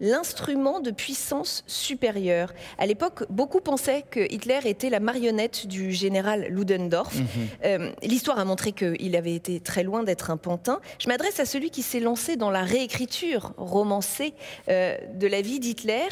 l'instrument 0.00 0.80
de 0.80 0.90
puissance 0.90 1.62
supérieure. 1.66 2.52
À 2.78 2.86
l'époque, 2.86 3.24
beaucoup 3.30 3.60
pensaient 3.60 4.04
que 4.10 4.20
Hitler 4.32 4.60
était 4.64 4.90
la 4.90 5.00
marionnette 5.00 5.66
du 5.66 5.92
général 5.92 6.46
Ludendorff. 6.48 7.14
Mhm. 7.14 7.26
Euh, 7.64 7.92
l'histoire 8.02 8.38
a 8.38 8.44
montré 8.44 8.72
qu'il 8.72 9.14
avait 9.14 9.34
été 9.34 9.60
très 9.60 9.82
loin 9.82 10.02
d'être 10.02 10.30
un 10.30 10.36
pantin. 10.36 10.80
Je 10.98 11.08
m'adresse 11.08 11.38
à 11.38 11.44
celui 11.44 11.70
qui 11.70 11.82
s'est 11.82 12.00
lancé 12.00 12.36
dans 12.36 12.50
la 12.50 12.62
réécriture 12.62 13.52
romancée 13.56 14.34
euh, 14.68 14.96
de 15.14 15.26
la 15.26 15.42
vie 15.42 15.60
d'Hitler, 15.60 16.08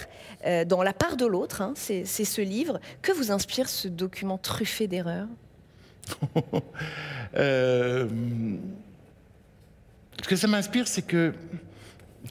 euh, 0.46 0.64
dans 0.64 0.82
La 0.82 0.92
part 0.92 1.16
de 1.16 1.26
l'autre, 1.26 1.62
hein, 1.62 1.72
c'est 1.74 2.04
ce 2.04 2.40
livre. 2.40 2.80
Que 3.02 3.12
vous 3.12 3.30
inspire 3.30 3.68
ce 3.68 3.88
document 3.88 4.38
truffé 4.38 4.86
d'erreurs? 4.86 5.28
Euh, 7.36 8.08
ce 10.22 10.28
que 10.28 10.34
ça 10.34 10.46
m'inspire, 10.48 10.88
c'est 10.88 11.02
que 11.02 11.34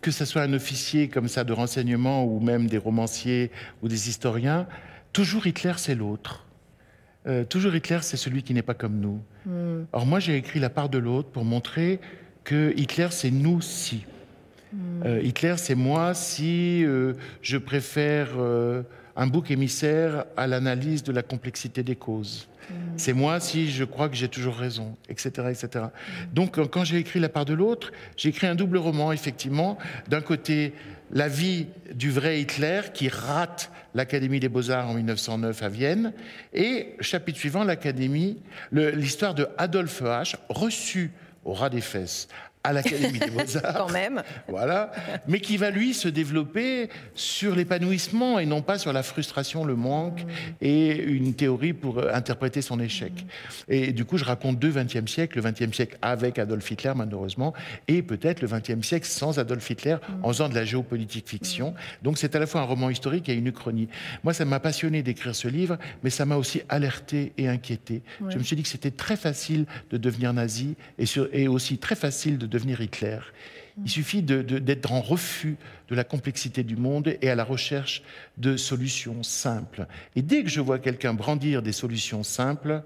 que 0.02 0.12
ce 0.12 0.26
soit 0.26 0.42
un 0.42 0.54
officier 0.54 1.08
comme 1.08 1.28
ça 1.28 1.44
de 1.44 1.54
renseignement 1.54 2.26
ou 2.26 2.40
même 2.40 2.68
des 2.68 2.78
romanciers 2.78 3.52
ou 3.82 3.88
des 3.88 4.10
historiens, 4.10 4.68
toujours 5.14 5.48
Hitler 5.48 5.74
c'est 5.78 5.96
l'autre. 5.96 6.46
Euh, 7.28 7.44
toujours 7.46 7.76
Hitler 7.76 8.00
c'est 8.02 8.18
celui 8.18 8.44
qui 8.44 8.54
n'est 8.54 8.64
pas 8.64 8.74
comme 8.74 9.00
nous. 9.00 9.22
Hmm. 9.46 9.86
Or 9.94 10.06
moi 10.06 10.20
j'ai 10.20 10.36
écrit 10.36 10.60
La 10.60 10.70
part 10.70 10.90
de 10.90 10.98
l'autre 10.98 11.30
pour 11.30 11.46
montrer 11.46 12.00
que 12.44 12.74
Hitler 12.76 13.08
c'est 13.12 13.32
nous 13.32 13.62
si. 13.62 14.06
Hmm. 14.74 15.04
Euh, 15.06 15.22
Hitler 15.22 15.56
c'est 15.58 15.76
moi 15.76 16.14
si 16.14 16.84
je 16.84 17.58
préfère 17.58 18.30
un 19.18 19.28
bouc 19.28 19.52
émissaire 19.52 20.26
à 20.38 20.48
l'analyse 20.48 21.04
de 21.04 21.12
la 21.12 21.24
complexité 21.24 21.84
des 21.84 21.96
causes. 21.96 22.48
Mm. 22.70 22.74
C'est 22.96 23.14
moi 23.14 23.40
si 23.40 23.72
je 23.72 23.84
crois 23.84 24.08
que 24.10 24.16
j'ai 24.16 24.30
toujours 24.30 24.56
raison, 24.56 24.96
etc. 25.10 25.30
etc. 25.50 25.86
Donc 26.32 26.64
quand 26.70 26.84
j'ai 26.84 26.98
écrit 26.98 27.20
La 27.20 27.30
part 27.30 27.46
de 27.46 27.54
l'autre, 27.54 27.92
j'ai 28.16 28.30
écrit 28.30 28.48
un 28.48 28.56
double 28.56 28.78
roman, 28.78 29.12
effectivement. 29.12 29.80
D'un 30.08 30.22
côté, 30.22 30.74
la 31.12 31.28
vie 31.28 31.66
du 31.94 32.12
vrai 32.12 32.40
Hitler 32.40 32.82
qui 32.94 33.10
rate 33.10 33.72
l'Académie 33.96 34.40
des 34.40 34.50
beaux-arts 34.50 34.90
en 34.90 34.94
1909 34.94 35.64
à 35.64 35.70
Vienne, 35.70 36.14
et 36.54 36.96
chapitre 37.00 37.40
suivant, 37.40 37.64
l'Académie, 37.64 38.38
l'histoire 38.72 39.34
de 39.34 39.48
Adolphe 39.58 40.04
H, 40.04 40.36
reçu 40.50 41.12
au 41.44 41.54
ras 41.54 41.70
des 41.70 41.82
fesses 41.82 42.28
à 42.68 42.74
l'Académie 42.74 43.20
des 43.20 43.30
Beaux-Arts. 43.32 43.88
Quand 43.88 43.92
même. 43.94 44.22
Voilà. 44.48 44.92
Mais 45.28 45.40
qui 45.40 45.58
va, 45.58 45.70
lui, 45.70 45.94
se 45.94 46.10
développer 46.10 46.90
sur 47.16 47.56
l'épanouissement 47.56 48.40
et 48.40 48.46
non 48.46 48.62
pas 48.62 48.78
sur 48.78 48.92
la 48.92 49.04
frustration, 49.04 49.64
le 49.64 49.76
manque 49.76 50.26
et 50.62 50.96
une 51.02 51.34
théorie 51.34 51.74
pour 51.74 52.00
euh, 52.00 52.12
interpréter 52.14 52.62
son 52.62 52.80
échec. 52.80 53.14
Et 53.70 53.94
du 53.94 54.04
coup, 54.04 54.18
je 54.18 54.26
raconte 54.26 54.60
deux 54.60 54.72
20e 54.72 55.08
siècle, 55.08 55.40
le 55.40 55.50
20e 55.50 55.74
siècle 55.74 55.98
avec 56.02 56.40
Adolf 56.40 56.70
Hitler, 56.70 56.92
malheureusement, 56.96 57.54
et 57.88 58.02
peut-être 58.02 58.42
le 58.42 58.50
20e 58.50 58.84
siècle 58.84 59.08
sans 59.08 59.40
Adolf 59.40 59.70
Hitler, 59.70 59.96
mm. 59.96 60.26
en 60.26 60.28
faisant 60.28 60.50
de 60.50 60.56
la 60.56 60.66
géopolitique 60.66 61.30
fiction. 61.30 61.74
Donc, 62.04 62.18
c'est 62.18 62.36
à 62.36 62.40
la 62.40 62.48
fois 62.48 62.62
un 62.62 62.66
roman 62.66 62.90
historique 62.90 63.30
et 63.30 63.34
une 63.34 63.48
uchronie. 63.48 63.88
Moi, 64.24 64.34
ça 64.34 64.44
m'a 64.44 64.60
passionné 64.60 65.04
d'écrire 65.04 65.36
ce 65.36 65.48
livre, 65.48 65.78
mais 66.04 66.10
ça 66.10 66.26
m'a 66.26 66.36
aussi 66.36 66.62
alerté 66.68 67.32
et 67.38 67.48
inquiété. 67.48 68.02
Je 68.30 68.38
me 68.38 68.44
suis 68.44 68.58
dit 68.58 68.64
que 68.64 68.70
c'était 68.70 68.92
très 68.92 69.16
facile 69.16 69.66
de 69.90 69.98
devenir 69.98 70.34
nazi 70.34 70.76
et, 71.00 71.06
sur, 71.06 71.30
et 71.32 71.48
aussi 71.48 71.78
très 71.78 71.96
facile 71.96 72.38
de 72.38 72.46
devenir 72.46 72.57
Hitler. 72.66 73.20
Il 73.84 73.90
suffit 73.90 74.24
d'être 74.24 74.92
en 74.92 75.02
refus 75.02 75.58
de 75.90 75.96
la 75.96 76.04
complexité 76.04 76.64
du 76.64 76.76
monde 76.76 77.16
et 77.22 77.30
à 77.30 77.36
la 77.36 77.44
recherche 77.44 78.02
de 78.38 78.58
solutions 78.58 79.22
simples. 79.24 79.86
Et 80.16 80.22
dès 80.22 80.44
que 80.44 80.50
je 80.50 80.62
vois 80.62 80.80
quelqu'un 80.80 81.14
brandir 81.14 81.62
des 81.62 81.72
solutions 81.72 82.24
simples, 82.24 82.82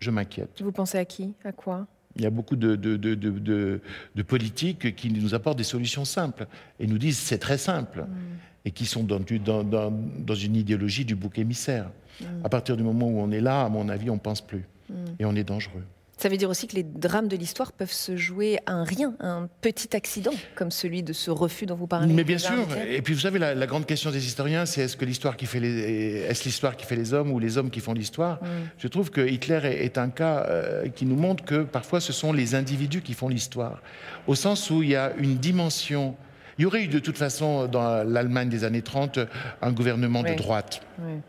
je 0.00 0.10
m'inquiète. 0.10 0.60
Vous 0.62 0.72
pensez 0.72 0.98
à 0.98 1.04
qui? 1.04 1.32
À 1.44 1.52
quoi? 1.52 1.86
Il 2.16 2.22
y 2.22 2.26
a 2.26 2.30
beaucoup 2.30 2.56
de, 2.56 2.76
de, 2.76 4.22
politiques 4.22 4.94
qui 4.94 5.10
nous 5.10 5.34
apportent 5.34 5.58
des 5.58 5.64
solutions 5.64 6.04
simples 6.04 6.46
et 6.78 6.86
nous 6.86 6.98
disent 6.98 7.18
c'est 7.18 7.38
très 7.38 7.58
simple 7.58 8.02
mm. 8.02 8.66
et 8.66 8.70
qui 8.70 8.86
sont 8.86 9.02
dans, 9.02 9.20
dans, 9.64 10.34
une 10.34 10.56
idéologie 10.56 11.04
du 11.04 11.16
bouc 11.16 11.38
émissaire. 11.38 11.90
Mm. 12.20 12.24
À 12.44 12.48
partir 12.48 12.76
du 12.76 12.84
moment 12.84 13.08
où 13.08 13.18
on 13.18 13.32
est 13.32 13.40
là, 13.40 13.64
à 13.64 13.68
mon 13.68 13.88
avis, 13.88 14.10
on 14.10 14.14
ne 14.14 14.20
pense 14.20 14.42
plus 14.42 14.64
mm. 14.90 14.94
et 15.18 15.24
on 15.24 15.34
est 15.34 15.42
dangereux. 15.42 15.82
Ça 16.24 16.30
veut 16.30 16.38
dire 16.38 16.48
aussi 16.48 16.66
que 16.66 16.74
les 16.74 16.84
drames 16.84 17.28
de 17.28 17.36
l'histoire 17.36 17.70
peuvent 17.70 17.92
se 17.92 18.16
jouer 18.16 18.58
à 18.64 18.72
un 18.72 18.84
rien, 18.84 19.12
à 19.20 19.26
un 19.26 19.46
petit 19.60 19.94
accident, 19.94 20.32
comme 20.54 20.70
celui 20.70 21.02
de 21.02 21.12
ce 21.12 21.30
refus 21.30 21.66
dont 21.66 21.74
vous 21.74 21.86
parlez. 21.86 22.10
Mais 22.14 22.24
bien 22.24 22.38
sûr. 22.38 22.66
Et 22.88 23.02
puis 23.02 23.12
vous 23.12 23.20
savez, 23.20 23.38
la, 23.38 23.66
grande 23.66 23.84
question 23.84 24.10
des 24.10 24.24
historiens, 24.24 24.64
c'est 24.64 24.80
est-ce 24.80 24.96
que 24.96 25.04
l'histoire 25.04 25.36
qui 25.36 25.44
fait 25.44 25.60
les, 25.60 26.24
est-ce 26.26 26.44
l'histoire 26.44 26.78
qui 26.78 26.86
fait 26.86 26.96
les 26.96 27.12
hommes 27.12 27.30
ou 27.30 27.38
les 27.38 27.58
hommes 27.58 27.68
qui 27.68 27.80
font 27.80 27.92
l'histoire? 27.92 28.42
Mm. 28.42 28.46
Je 28.78 28.88
trouve 28.88 29.10
que 29.10 29.20
Hitler 29.20 29.60
est, 29.64 29.98
un 29.98 30.08
cas 30.08 30.46
euh, 30.48 30.88
qui 30.88 31.04
nous 31.04 31.16
montre 31.16 31.44
que 31.44 31.62
parfois 31.62 32.00
ce 32.00 32.14
sont 32.14 32.32
les 32.32 32.54
individus 32.54 33.02
qui 33.02 33.12
font 33.12 33.28
l'histoire, 33.28 33.82
au 34.26 34.34
sens 34.34 34.70
où 34.70 34.82
il 34.82 34.88
y 34.88 34.96
a 34.96 35.12
une 35.18 35.36
dimension. 35.36 36.16
Il 36.56 36.62
y 36.62 36.64
aurait 36.64 36.84
eu 36.84 36.88
de 36.88 37.00
toute 37.00 37.18
façon 37.18 37.66
dans 37.66 38.02
l'Allemagne 38.02 38.48
des 38.48 38.64
années 38.64 38.80
30 38.80 39.18
un 39.60 39.72
gouvernement 39.72 40.22
de 40.22 40.32
droite. 40.32 40.80
Oui 41.00 41.20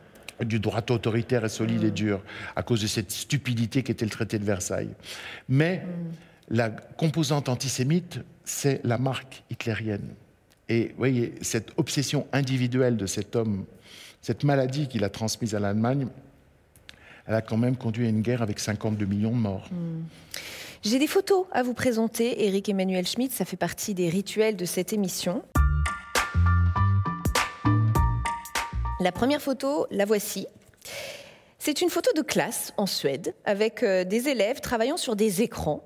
du 0.43 0.59
droit 0.59 0.83
autoritaire 0.89 1.45
et 1.45 1.49
solide 1.49 1.83
et 1.83 1.91
dur, 1.91 2.21
à 2.55 2.63
cause 2.63 2.81
de 2.81 2.87
cette 2.87 3.11
stupidité 3.11 3.83
qui 3.83 3.91
était 3.91 4.05
le 4.05 4.11
traité 4.11 4.39
de 4.39 4.43
Versailles. 4.43 4.89
Mais 5.47 5.83
la 6.49 6.69
composante 6.69 7.49
antisémite, 7.49 8.19
c'est 8.43 8.81
la 8.83 8.97
marque 8.97 9.43
hitlérienne. 9.49 10.13
Et 10.69 10.89
vous 10.89 10.97
voyez, 10.97 11.35
cette 11.41 11.71
obsession 11.77 12.27
individuelle 12.33 12.97
de 12.97 13.05
cet 13.05 13.35
homme, 13.35 13.65
cette 14.21 14.43
maladie 14.43 14.87
qu'il 14.87 15.03
a 15.03 15.09
transmise 15.09 15.55
à 15.55 15.59
l'Allemagne, 15.59 16.07
elle 17.27 17.35
a 17.35 17.41
quand 17.41 17.57
même 17.57 17.75
conduit 17.75 18.05
à 18.05 18.09
une 18.09 18.21
guerre 18.21 18.41
avec 18.41 18.59
52 18.59 19.05
millions 19.05 19.31
de 19.31 19.37
morts. 19.37 19.69
J'ai 20.83 20.99
des 20.99 21.07
photos 21.07 21.45
à 21.51 21.63
vous 21.63 21.73
présenter, 21.73 22.45
Eric 22.45 22.69
Emmanuel 22.69 23.07
Schmitt, 23.07 23.31
ça 23.31 23.45
fait 23.45 23.57
partie 23.57 23.95
des 23.95 24.09
rituels 24.09 24.55
de 24.55 24.65
cette 24.65 24.93
émission. 24.93 25.43
La 29.05 29.11
première 29.11 29.39
photo, 29.39 29.85
la 29.91 30.03
voici. 30.03 30.47
C'est 31.59 31.81
une 31.81 31.91
photo 31.91 32.09
de 32.15 32.23
classe 32.23 32.73
en 32.75 32.87
Suède 32.87 33.35
avec 33.45 33.83
euh, 33.83 34.03
des 34.03 34.29
élèves 34.29 34.61
travaillant 34.61 34.97
sur 34.97 35.15
des 35.15 35.43
écrans. 35.43 35.83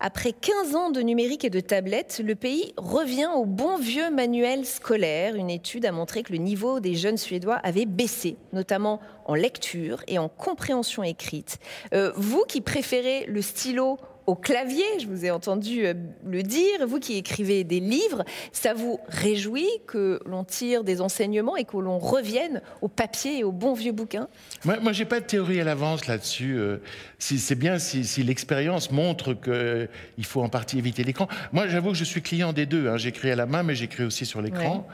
Après 0.00 0.32
15 0.32 0.74
ans 0.74 0.88
de 0.88 1.02
numérique 1.02 1.44
et 1.44 1.50
de 1.50 1.60
tablettes, 1.60 2.22
le 2.24 2.34
pays 2.34 2.72
revient 2.78 3.28
au 3.34 3.44
bon 3.44 3.76
vieux 3.76 4.10
manuel 4.10 4.64
scolaire. 4.64 5.34
Une 5.34 5.50
étude 5.50 5.84
a 5.84 5.92
montré 5.92 6.22
que 6.22 6.32
le 6.32 6.38
niveau 6.38 6.80
des 6.80 6.94
jeunes 6.94 7.18
Suédois 7.18 7.56
avait 7.56 7.84
baissé, 7.84 8.38
notamment 8.54 9.00
en 9.26 9.34
lecture 9.34 10.02
et 10.08 10.18
en 10.18 10.30
compréhension 10.30 11.02
écrite. 11.02 11.58
Euh, 11.92 12.10
vous 12.16 12.44
qui 12.48 12.62
préférez 12.62 13.26
le 13.26 13.42
stylo 13.42 13.98
au 14.26 14.34
clavier, 14.34 14.84
je 15.00 15.06
vous 15.06 15.24
ai 15.24 15.30
entendu 15.30 15.84
euh, 15.84 15.94
le 16.24 16.42
dire, 16.42 16.86
vous 16.86 17.00
qui 17.00 17.16
écrivez 17.16 17.64
des 17.64 17.80
livres, 17.80 18.24
ça 18.52 18.72
vous 18.72 19.00
réjouit 19.08 19.68
que 19.86 20.20
l'on 20.26 20.44
tire 20.44 20.84
des 20.84 21.00
enseignements 21.00 21.56
et 21.56 21.64
que 21.64 21.76
l'on 21.76 21.98
revienne 21.98 22.62
au 22.82 22.88
papier 22.88 23.38
et 23.38 23.44
au 23.44 23.52
bon 23.52 23.74
vieux 23.74 23.92
bouquin? 23.92 24.28
Moi, 24.64 24.78
moi 24.80 24.92
je 24.92 25.00
n'ai 25.00 25.08
pas 25.08 25.20
de 25.20 25.24
théorie 25.24 25.60
à 25.60 25.64
l'avance 25.64 26.06
là-dessus. 26.06 26.56
Euh, 26.56 26.78
c'est 27.18 27.54
bien 27.56 27.78
si, 27.78 28.22
l'expérience 28.22 28.90
montre 28.90 29.34
qu'il 29.34 29.52
euh, 29.52 29.86
faut 30.22 30.42
en 30.42 30.48
partie 30.48 30.78
éviter 30.78 31.02
l'écran. 31.02 31.26
Moi, 31.52 31.66
j'avoue 31.68 31.90
que 31.90 31.96
je 31.96 32.04
suis 32.04 32.22
client 32.22 32.52
des 32.52 32.66
deux. 32.66 32.88
Hein. 32.88 32.96
J'écris 32.96 33.30
à 33.30 33.36
la 33.36 33.46
main, 33.46 33.62
mais 33.62 33.74
j'écris 33.74 34.04
aussi 34.04 34.26
sur 34.26 34.40
l'écran. 34.40 34.86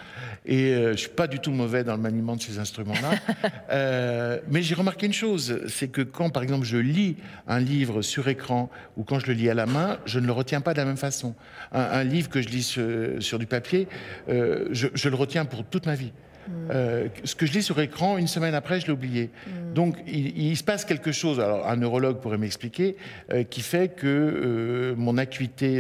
Et 0.47 0.75
je 0.75 0.89
ne 0.91 0.97
suis 0.97 1.11
pas 1.11 1.27
du 1.27 1.39
tout 1.41 1.51
mauvais 1.51 1.85
dans 1.85 1.95
le 1.95 2.01
maniement 2.01 2.37
de 2.37 2.43
ces 2.43 2.59
instruments-là. 2.59 4.41
mais 4.51 4.63
j'ai 4.63 4.75
remarqué 4.75 5.07
une 5.07 5.13
chose, 5.13 5.61
c'est 5.69 5.89
que 5.89 6.03
quand, 6.03 6.31
par 6.31 6.43
exemple, 6.43 6.65
je 6.65 6.79
lis 6.79 7.17
un 7.47 7.61
livre 7.61 8.03
sur 8.03 8.29
écran 8.29 8.71
ou 8.97 9.05
quand 9.05 9.18
je 9.19 9.27
le 9.27 9.33
lis 9.35 9.51
à 9.51 9.55
la 9.55 9.67
main, 9.67 9.99
je 10.07 10.19
ne 10.19 10.27
le 10.27 10.33
retiens 10.33 10.61
pas 10.61 10.73
de 10.73 10.79
la 10.79 10.85
même 10.85 10.97
façon. 10.97 11.35
Un, 11.73 12.05
livre 12.05 12.29
que 12.29 12.41
je 12.41 12.49
lis 12.49 12.79
sur, 13.21 13.39
du 13.39 13.47
papier, 13.47 13.89
euh, 14.29 14.69
je, 14.71 15.09
le 15.09 15.17
retiens 15.17 15.45
pour 15.45 15.65
toute 15.65 15.87
ma 15.87 15.95
vie. 15.95 16.13
Hmm. 16.47 16.53
Euh, 16.71 17.09
ce 17.25 17.35
que 17.35 17.45
je 17.45 17.53
lis 17.53 17.63
sur 17.63 17.79
écran, 17.79 18.17
une 18.17 18.27
semaine 18.27 18.55
après, 18.55 18.81
je 18.81 18.87
l'ai 18.87 18.93
oublié. 18.93 19.31
Hmm. 19.47 19.75
Donc, 19.75 19.97
il, 20.07 20.57
se 20.57 20.65
passe 20.65 20.87
quelque 20.87 21.13
chose, 21.13 21.41
alors 21.41 21.69
un 21.69 21.77
neurologue 21.77 22.21
pourrait 22.21 22.39
m'expliquer, 22.39 22.97
euh, 23.33 23.43
qui 23.43 23.61
fait 23.61 23.95
que 23.95 24.95
mon 24.97 25.19
acuité 25.19 25.79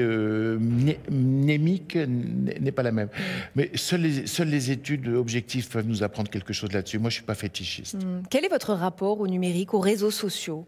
mnémique 1.11 1.97
n'est 1.97 2.73
pas 2.73 2.83
la 2.83 2.93
même. 2.93 3.09
Hmm. 3.09 3.49
Mais 3.57 3.71
seules 3.75 4.03
les, 4.03 4.27
seules 4.27 4.49
les, 4.49 4.71
études 4.71 5.09
objectives 5.09 5.69
peuvent 5.69 5.87
nous 5.87 6.03
apprendre 6.03 6.29
quelque 6.31 6.53
chose 6.53 6.73
là-dessus. 6.73 6.99
Moi, 6.99 7.09
je 7.11 7.15
ne 7.15 7.19
suis 7.19 7.27
pas 7.27 7.35
fétichiste. 7.35 7.97
Quel 8.29 8.45
est 8.45 8.51
votre 8.51 8.75
rapport 8.75 9.21
au 9.21 9.27
numérique, 9.27 9.73
aux 9.73 9.81
réseaux 9.81 10.11
sociaux? 10.11 10.67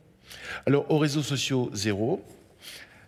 Alors, 0.67 0.91
aux 0.91 0.99
réseaux 0.99 1.23
sociaux, 1.23 1.71
zéro. 1.73 2.23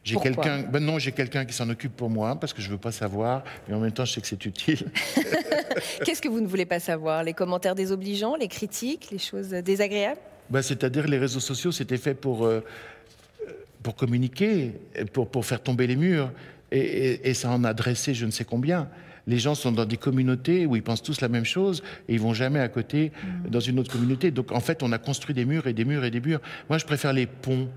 J'ai 0.05 0.17
quelqu'un, 0.17 0.63
ben 0.63 0.81
non, 0.81 0.99
j'ai 0.99 1.13
quelqu'un 1.13 1.45
qui 1.45 1.53
s'en 1.53 1.69
occupe 1.69 1.97
pour 1.97 2.11
moi 2.11 2.35
parce 2.35 2.53
que 2.53 2.61
je 2.61 2.69
veux 2.69 2.79
pas 2.79 2.91
savoir, 2.91 3.45
mais 3.69 3.75
en 3.75 3.81
même 3.81 3.93
temps, 3.93 4.05
je 4.05 4.15
sais 4.15 4.21
que 4.21 4.27
c'est 4.27 4.45
utile. 4.45 4.87
Qu'est-ce 6.05 6.21
que 6.21 6.29
vous 6.29 6.41
ne 6.41 6.47
voulez 6.47 6.67
pas 6.67 6.81
savoir? 6.81 7.23
Les 7.23 7.35
commentaires 7.35 7.77
désobligeants, 7.77 8.35
les 8.35 8.49
critiques, 8.49 9.11
les 9.13 9.19
choses 9.19 9.51
désagréables? 9.51 10.21
Ben, 10.51 10.61
C'est-à-dire 10.61 11.07
les 11.07 11.19
réseaux 11.19 11.41
sociaux, 11.41 11.71
c'était 11.71 11.99
fait 11.99 12.15
pour, 12.15 12.45
euh, 12.45 12.65
pour 13.83 13.95
communiquer, 13.95 14.73
pour, 15.13 15.29
pour 15.29 15.47
faire 15.47 15.63
tomber 15.63 15.87
les 15.87 15.97
murs, 15.97 16.33
et, 16.73 17.29
et, 17.29 17.35
ça 17.35 17.51
en 17.51 17.65
a 17.65 17.75
dressé 17.75 18.15
je 18.15 18.27
ne 18.27 18.31
sais 18.31 18.45
combien. 18.45 18.89
Les 19.27 19.39
gens 19.39 19.55
sont 19.55 19.71
dans 19.71 19.85
des 19.85 19.99
communautés 19.99 20.67
où 20.67 20.75
ils 20.75 20.83
pensent 20.83 21.03
tous 21.03 21.21
la 21.21 21.29
même 21.29 21.45
chose 21.45 21.83
et 22.09 22.15
ils 22.15 22.21
vont 22.21 22.35
jamais 22.35 22.59
à 22.59 22.69
côté 22.69 23.13
mm. 23.45 23.51
dans 23.51 23.61
une 23.61 23.79
autre 23.79 23.93
communauté. 23.93 24.31
Donc 24.31 24.51
en 24.51 24.61
fait, 24.61 24.83
on 24.83 24.91
a 24.91 24.99
construit 24.99 25.35
des 25.35 25.45
murs 25.45 25.67
et 25.67 25.75
des 25.75 25.85
murs 25.85 26.05
et 26.05 26.11
des 26.11 26.21
murs. 26.21 26.41
Moi, 26.69 26.79
je 26.79 26.87
préfère 26.87 27.13
les 27.13 27.27
ponts 27.27 27.69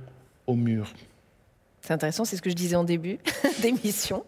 aux 0.48 0.56
murs. 0.56 0.92
C'est 1.86 1.94
intéressant, 1.94 2.26
c'est 2.26 2.36
ce 2.36 2.42
que 2.42 2.50
je 2.50 2.56
disais 2.56 2.76
en 2.76 2.84
début 2.84 3.20
d'émission. 3.62 4.24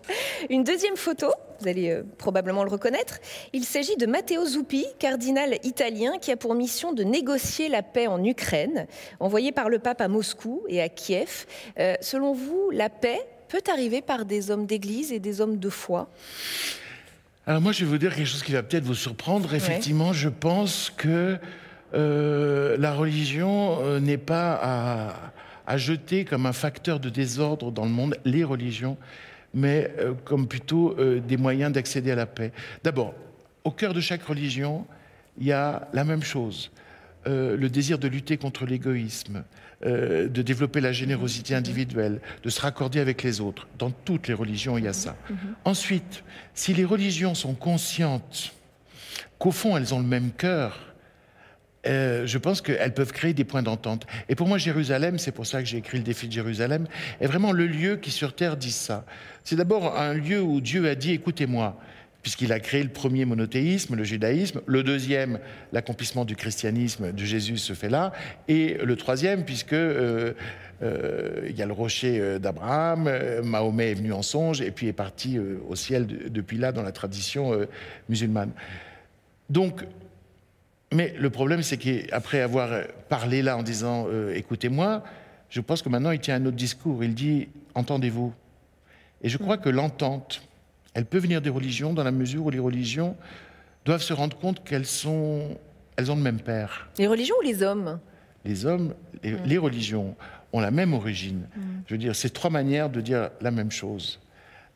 Une 0.52 0.64
deuxième 0.64 0.96
photo, 0.96 1.26
vous 1.60 1.68
allez 1.68 1.90
euh, 1.90 2.04
probablement 2.20 2.64
le 2.64 2.70
reconnaître. 2.70 3.18
Il 3.52 3.64
s'agit 3.64 3.98
de 3.98 4.06
Matteo 4.06 4.46
Zuppi, 4.46 4.86
cardinal 5.00 5.58
italien 5.64 6.20
qui 6.22 6.32
a 6.32 6.38
pour 6.38 6.54
mission 6.54 6.94
de 6.94 7.02
négocier 7.02 7.68
la 7.68 7.82
paix 7.82 8.06
en 8.06 8.24
Ukraine, 8.24 8.86
envoyé 9.20 9.52
par 9.52 9.70
le 9.70 9.80
pape 9.80 10.02
à 10.02 10.08
Moscou 10.08 10.62
et 10.68 10.84
à 10.84 10.88
Kiev. 10.88 11.48
Euh, 11.80 11.96
selon 12.00 12.34
vous, 12.34 12.70
la 12.72 12.92
paix 12.92 13.22
peut 13.48 13.64
arriver 13.74 14.04
par 14.04 14.26
des 14.26 14.52
hommes 14.52 14.68
d'église 14.68 15.12
et 15.12 15.18
des 15.18 15.42
hommes 15.42 15.58
de 15.58 15.70
foi? 15.70 16.12
Alors 17.48 17.62
moi, 17.62 17.72
je 17.72 17.86
vais 17.86 17.90
vous 17.90 17.98
dire 17.98 18.14
quelque 18.14 18.28
chose 18.28 18.44
qui 18.44 18.52
va 18.52 18.62
peut-être 18.62 18.84
vous 18.84 18.94
surprendre. 18.94 19.56
Effectivement, 19.56 20.14
je 20.14 20.30
pense 20.30 20.94
que 20.96 21.40
euh, 21.96 22.78
la 22.78 22.94
religion 22.94 24.00
n'est 24.00 24.20
pas 24.20 24.60
à 24.62 25.14
à 25.68 25.78
jeter 25.78 26.24
comme 26.26 26.46
un 26.46 26.54
facteur 26.54 27.00
de 27.00 27.10
désordre 27.10 27.72
dans 27.72 27.84
le 27.84 27.92
monde 27.92 28.18
les 28.24 28.46
religions, 28.46 28.98
mais 29.54 29.92
euh, 30.00 30.14
comme 30.24 30.48
plutôt 30.48 30.96
euh, 30.98 31.20
des 31.20 31.38
moyens 31.38 31.74
d'accéder 31.74 32.12
à 32.12 32.16
la 32.16 32.26
paix. 32.26 32.54
D'abord, 32.84 33.14
au 33.66 33.72
cœur 33.72 33.94
de 33.94 34.00
chaque 34.00 34.24
religion, 34.24 34.88
il 35.38 35.46
y 35.46 35.52
a 35.52 35.90
la 35.94 36.06
même 36.06 36.24
chose. 36.24 36.72
Euh, 37.28 37.58
le 37.58 37.70
désir 37.70 38.00
de 38.00 38.08
lutter 38.08 38.38
contre 38.38 38.66
l'égoïsme, 38.66 39.44
de 39.84 40.42
développer 40.42 40.82
la 40.82 40.92
générosité 40.92 41.54
individuelle, 41.54 42.20
de 42.42 42.50
se 42.50 42.60
raccorder 42.60 43.00
avec 43.00 43.22
les 43.22 43.42
autres. 43.42 43.68
Dans 43.78 43.92
toutes 43.92 44.28
les 44.28 44.34
religions, 44.34 44.76
il 44.76 44.86
y 44.86 44.88
a 44.88 44.94
ça. 44.94 45.16
Ensuite, 45.66 46.24
si 46.56 46.74
les 46.74 46.84
religions 46.84 47.36
sont 47.36 47.54
conscientes 47.54 48.54
qu'au 49.38 49.52
fond, 49.52 49.78
elles 49.78 49.94
ont 49.94 50.00
le 50.00 50.08
même 50.08 50.32
cœur, 50.32 50.96
euh, 51.88 52.28
je 52.28 52.38
pense 52.38 52.62
qu'elles 52.62 52.94
peuvent 52.94 53.12
créer 53.12 53.34
des 53.34 53.44
points 53.44 53.64
d'entente. 53.64 54.06
Et 54.30 54.36
pour 54.36 54.48
moi, 54.48 54.58
Jérusalem, 54.58 55.18
c'est 55.18 55.32
pour 55.32 55.46
ça 55.46 55.62
que 55.62 55.68
j'ai 55.68 55.78
écrit 55.78 55.98
le 55.98 56.04
défi 56.04 56.28
de 56.28 56.34
Jérusalem, 56.34 56.88
est 57.20 57.28
vraiment 57.28 57.52
le 57.52 57.68
lieu 57.68 57.98
qui 57.98 58.12
sur 58.12 58.36
Terre 58.36 58.58
dit 58.58 58.72
ça. 58.72 59.06
C'est 59.44 59.56
d'abord 59.56 59.98
un 59.98 60.14
lieu 60.14 60.42
où 60.42 60.62
Dieu 60.62 60.88
a 60.90 60.96
dit, 60.96 61.12
écoutez-moi, 61.12 61.80
puisqu'il 62.22 62.52
a 62.52 62.60
créé 62.60 62.84
le 62.84 62.90
premier 62.90 63.26
monothéisme, 63.26 63.96
le 63.96 64.04
judaïsme, 64.04 64.62
le 64.66 64.84
deuxième, 64.84 65.40
l'accomplissement 65.72 66.26
du 66.26 66.36
christianisme 66.36 67.14
de 67.14 67.24
Jésus 67.24 67.58
se 67.58 67.74
fait 67.74 67.90
là, 67.90 68.12
et 68.48 68.78
le 68.84 68.96
troisième, 68.96 69.46
puisque... 69.46 69.74
Euh, 69.74 70.34
euh, 70.84 71.48
il 71.50 71.58
y 71.58 71.64
a 71.64 71.66
le 71.66 71.74
rocher 71.74 72.38
d'Abraham, 72.38 73.10
Mahomet 73.44 73.90
est 73.90 73.94
venu 73.96 74.14
en 74.14 74.22
songe 74.22 74.62
et 74.62 74.70
puis 74.70 74.86
est 74.86 74.94
parti 74.94 75.40
au 75.40 75.76
ciel 75.76 76.06
depuis 76.06 76.60
là 76.60 76.72
dans 76.72 76.84
la 76.84 76.92
tradition 76.92 77.52
musulmane. 78.10 78.52
Donc 79.50 79.84
mais 80.94 81.14
le 81.18 81.30
problème, 81.30 81.64
c'est 81.64 81.78
qu'après 81.78 82.42
avoir 82.42 82.70
parlé 83.10 83.42
là 83.42 83.58
en 83.58 83.64
disant 83.64 84.08
euh, 84.10 84.34
écoutez-moi, 84.36 85.04
je 85.50 85.62
pense 85.62 85.82
que 85.82 85.90
maintenant 85.90 86.12
il 86.12 86.20
tient 86.20 86.36
un 86.36 86.46
autre 86.46 86.56
discours. 86.56 87.04
Il 87.04 87.14
dit 87.14 87.50
entendez-vous. 87.76 88.34
Et 89.22 89.30
je 89.30 89.38
crois 89.38 89.58
que 89.58 89.70
l'entente, 89.70 90.42
elle 90.94 91.06
peut 91.06 91.18
venir 91.18 91.42
des 91.42 91.50
religions 91.50 91.94
dans 91.94 92.04
la 92.04 92.12
mesure 92.12 92.46
où 92.46 92.50
les 92.50 92.60
religions 92.60 93.16
doivent 93.86 94.02
se 94.02 94.14
rendre 94.14 94.38
compte 94.38 94.64
qu'elles 94.64 94.86
sont, 94.86 95.58
elles 95.96 96.12
ont 96.12 96.16
le 96.16 96.22
même 96.22 96.40
père. 96.40 96.90
Les 96.98 97.08
religions 97.08 97.36
ou 97.40 97.44
les 97.44 97.64
hommes? 97.64 98.00
Les 98.46 98.66
hommes, 98.66 98.94
les, 99.24 99.58
mm. 99.58 99.60
religions 99.60 100.16
ont 100.54 100.60
la 100.60 100.72
même 100.72 100.94
origine. 100.94 101.48
Mm. 101.56 101.62
Je 101.88 101.94
veux 101.94 101.98
dire, 101.98 102.16
c'est 102.16 102.30
trois 102.30 102.50
manières 102.50 102.90
de 102.90 103.02
dire 103.02 103.30
la 103.42 103.52
même 103.52 103.72
chose. 103.72 104.20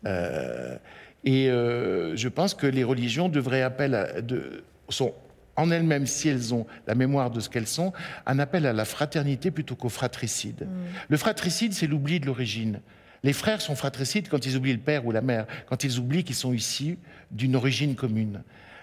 Euh, 0.06 0.78
Et 1.24 1.50
euh, 1.50 2.16
je 2.16 2.28
pense 2.28 2.54
que 2.54 2.66
les 2.66 2.84
religions 2.84 3.30
devraient 3.30 3.62
appeler 3.62 3.96
à, 3.96 4.22
de, 4.22 4.64
sont 4.90 5.14
en 5.62 5.72
elles-mêmes, 5.72 6.08
si 6.08 6.28
elles 6.28 6.54
ont 6.54 6.66
la 6.88 6.96
mémoire 6.96 7.30
de 7.30 7.40
ce 7.40 7.50
qu'elles 7.50 7.68
sont, 7.68 7.94
un 8.26 8.40
appel 8.40 8.66
à 8.66 8.74
la 8.74 8.86
fraternité 8.86 9.52
plutôt 9.52 9.76
qu'au 9.76 9.90
fratricide. 9.90 10.64
Mm. 10.64 10.68
Le 11.10 11.18
fratricide, 11.18 11.74
c'est 11.74 11.88
l'oubli 11.88 12.20
de 12.20 12.26
l'origine. 12.26 12.80
Les 13.24 13.34
frères 13.34 13.62
sont 13.62 13.76
fratricides 13.76 14.28
quand 14.30 14.46
ils 14.46 14.58
oublient 14.58 14.74
le 14.74 14.80
père 14.80 15.06
ou 15.06 15.12
la 15.12 15.22
mère, 15.22 15.46
quand 15.68 15.84
ils 15.84 16.00
oublient 16.00 16.24
qu'ils 16.24 16.36
sont 16.36 16.54
issus 16.54 16.98
d'une 17.30 17.56
origine 17.56 17.96
commune. 17.96 18.42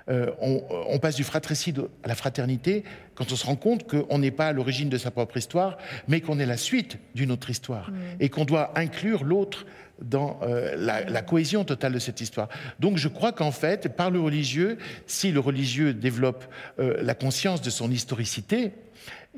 Euh, 0.08 0.30
on, 0.40 0.98
passe 0.98 1.16
du 1.16 1.24
fratricide 1.24 1.82
à 2.02 2.08
la 2.08 2.14
fraternité 2.14 2.82
quand 3.14 3.30
on 3.30 3.36
se 3.36 3.46
rend 3.46 3.56
compte 3.56 3.86
qu'on 3.86 4.18
n'est 4.18 4.30
pas 4.30 4.48
à 4.48 4.52
l'origine 4.52 4.88
de 4.88 4.98
sa 4.98 5.10
propre 5.10 5.36
histoire, 5.36 5.76
mais 6.08 6.20
qu'on 6.20 6.38
est 6.38 6.46
la 6.46 6.56
suite 6.56 6.98
d'une 7.14 7.30
autre 7.30 7.50
histoire, 7.50 7.90
mm. 7.90 7.94
et 8.20 8.28
qu'on 8.28 8.44
doit 8.44 8.72
inclure 8.78 9.24
l'autre 9.24 9.66
dans 10.00 10.38
euh, 10.42 10.76
la, 10.76 11.22
cohésion 11.22 11.64
totale 11.64 11.92
de 11.92 11.98
cette 11.98 12.20
histoire. 12.20 12.48
Donc 12.80 12.96
je 12.96 13.08
crois 13.08 13.32
qu'en 13.32 13.50
fait, 13.50 13.88
par 13.88 14.10
le 14.10 14.20
religieux, 14.20 14.78
si 15.06 15.32
le 15.32 15.40
religieux 15.40 15.92
développe 15.92 16.44
euh, 16.78 16.96
la 17.02 17.14
conscience 17.14 17.62
de 17.62 17.70
son 17.70 17.90
historicité, 17.90 18.72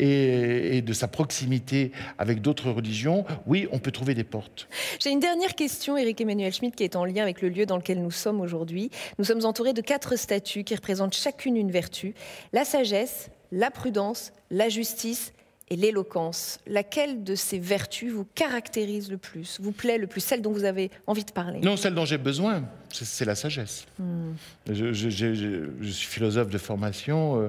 et, 0.00 0.82
de 0.82 0.92
sa 0.92 1.08
proximité 1.08 1.92
avec 2.18 2.40
d'autres 2.40 2.70
religions, 2.70 3.24
oui, 3.46 3.68
on 3.70 3.78
peut 3.78 3.90
trouver 3.90 4.14
des 4.14 4.24
portes. 4.24 4.68
J'ai 4.98 5.10
une 5.10 5.20
dernière 5.20 5.54
question, 5.54 5.96
Eric 5.96 6.20
Emmanuel 6.20 6.52
Schmitt, 6.52 6.74
qui 6.74 6.84
est 6.84 6.96
en 6.96 7.04
lien 7.04 7.22
avec 7.22 7.42
le 7.42 7.48
lieu 7.48 7.66
dans 7.66 7.76
lequel 7.76 8.02
nous 8.02 8.10
sommes 8.10 8.40
aujourd'hui. 8.40 8.90
Nous 9.18 9.24
sommes 9.24 9.44
entourés 9.44 9.72
de 9.72 9.82
quatre 9.82 10.16
statues 10.16 10.64
qui 10.64 10.74
représentent 10.74 11.14
chacune 11.14 11.56
une 11.56 11.70
vertu 11.70 12.14
la 12.52 12.64
sagesse, 12.64 13.30
la 13.52 13.70
prudence, 13.70 14.32
la 14.50 14.68
justice 14.68 15.32
et 15.68 15.76
l'éloquence. 15.76 16.58
Laquelle 16.66 17.22
de 17.22 17.34
ces 17.34 17.58
vertus 17.58 18.12
vous 18.12 18.26
caractérise 18.34 19.10
le 19.10 19.18
plus, 19.18 19.58
vous 19.60 19.72
plaît 19.72 19.98
le 19.98 20.06
plus, 20.06 20.20
celle 20.20 20.42
dont 20.42 20.52
vous 20.52 20.64
avez 20.64 20.90
envie 21.06 21.24
de 21.24 21.30
parler? 21.30 21.60
Non, 21.60 21.76
celle 21.76 21.94
dont 21.94 22.04
j'ai 22.04 22.18
besoin, 22.18 22.64
c'est 22.90 23.24
la 23.24 23.34
sagesse. 23.34 23.86
Hmm. 23.98 24.32
Je, 24.70 24.92
suis 24.92 26.06
philosophe 26.06 26.48
de 26.48 26.58
formation. 26.58 27.40
Euh, 27.40 27.48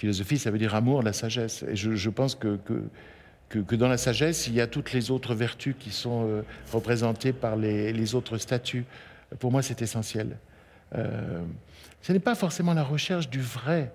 philosophie, 0.00 0.38
ça 0.38 0.50
veut 0.50 0.58
dire 0.58 0.74
amour, 0.74 1.02
la 1.02 1.12
sagesse. 1.12 1.62
Et 1.68 1.76
je, 1.76 2.08
pense 2.08 2.34
que, 2.34 2.58
que, 3.50 3.76
dans 3.76 3.86
la 3.86 3.98
sagesse, 3.98 4.46
il 4.46 4.54
y 4.54 4.60
a 4.62 4.66
toutes 4.66 4.94
les 4.94 5.10
autres 5.10 5.34
vertus 5.34 5.74
qui 5.78 5.90
sont 5.90 6.26
euh, 6.26 6.42
représentées 6.72 7.34
par 7.34 7.54
les, 7.54 8.14
autres 8.14 8.38
statuts. 8.38 8.86
Pour 9.38 9.52
moi, 9.52 9.60
c'est 9.60 9.82
essentiel. 9.82 10.38
Euh, 10.94 11.42
ce 12.00 12.14
n'est 12.14 12.18
pas 12.18 12.34
forcément 12.34 12.72
la 12.72 12.82
recherche 12.82 13.28
du 13.28 13.42
vrai, 13.42 13.92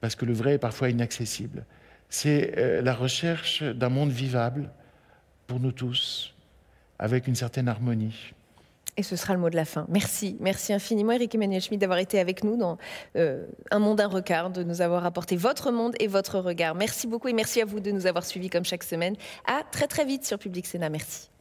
parce 0.00 0.16
que 0.16 0.24
le 0.24 0.32
vrai 0.32 0.54
est 0.54 0.58
parfois 0.58 0.90
inaccessible. 0.90 1.64
C'est 2.08 2.58
euh, 2.58 2.82
la 2.82 2.94
recherche 2.94 3.62
d'un 3.62 3.90
monde 3.90 4.10
vivable 4.10 4.70
pour 5.46 5.60
nous 5.60 5.72
tous, 5.72 6.34
avec 6.98 7.28
une 7.28 7.36
certaine 7.36 7.68
harmonie. 7.68 8.32
Et 8.96 9.02
ce 9.02 9.16
sera 9.16 9.34
le 9.34 9.40
mot 9.40 9.50
de 9.50 9.56
la 9.56 9.64
fin. 9.64 9.86
Merci, 9.88 10.36
merci 10.40 10.72
infiniment 10.72 11.12
Eric 11.12 11.34
Emmanuel 11.34 11.60
Schmitt 11.60 11.80
d'avoir 11.80 11.98
été 11.98 12.20
avec 12.20 12.44
nous 12.44 12.56
dans 12.56 12.78
euh, 13.16 13.46
Un 13.70 13.80
monde, 13.80 14.00
un 14.00 14.08
regard, 14.08 14.50
de 14.50 14.62
nous 14.62 14.80
avoir 14.82 15.04
apporté 15.04 15.36
votre 15.36 15.72
monde 15.72 15.94
et 15.98 16.06
votre 16.06 16.38
regard. 16.38 16.74
Merci 16.74 17.06
beaucoup 17.06 17.28
et 17.28 17.32
merci 17.32 17.60
à 17.60 17.64
vous 17.64 17.80
de 17.80 17.90
nous 17.90 18.06
avoir 18.06 18.24
suivis 18.24 18.50
comme 18.50 18.64
chaque 18.64 18.84
semaine. 18.84 19.16
À 19.46 19.62
très 19.64 19.88
très 19.88 20.04
vite 20.04 20.24
sur 20.24 20.38
Public 20.38 20.66
Sénat. 20.66 20.90
Merci. 20.90 21.33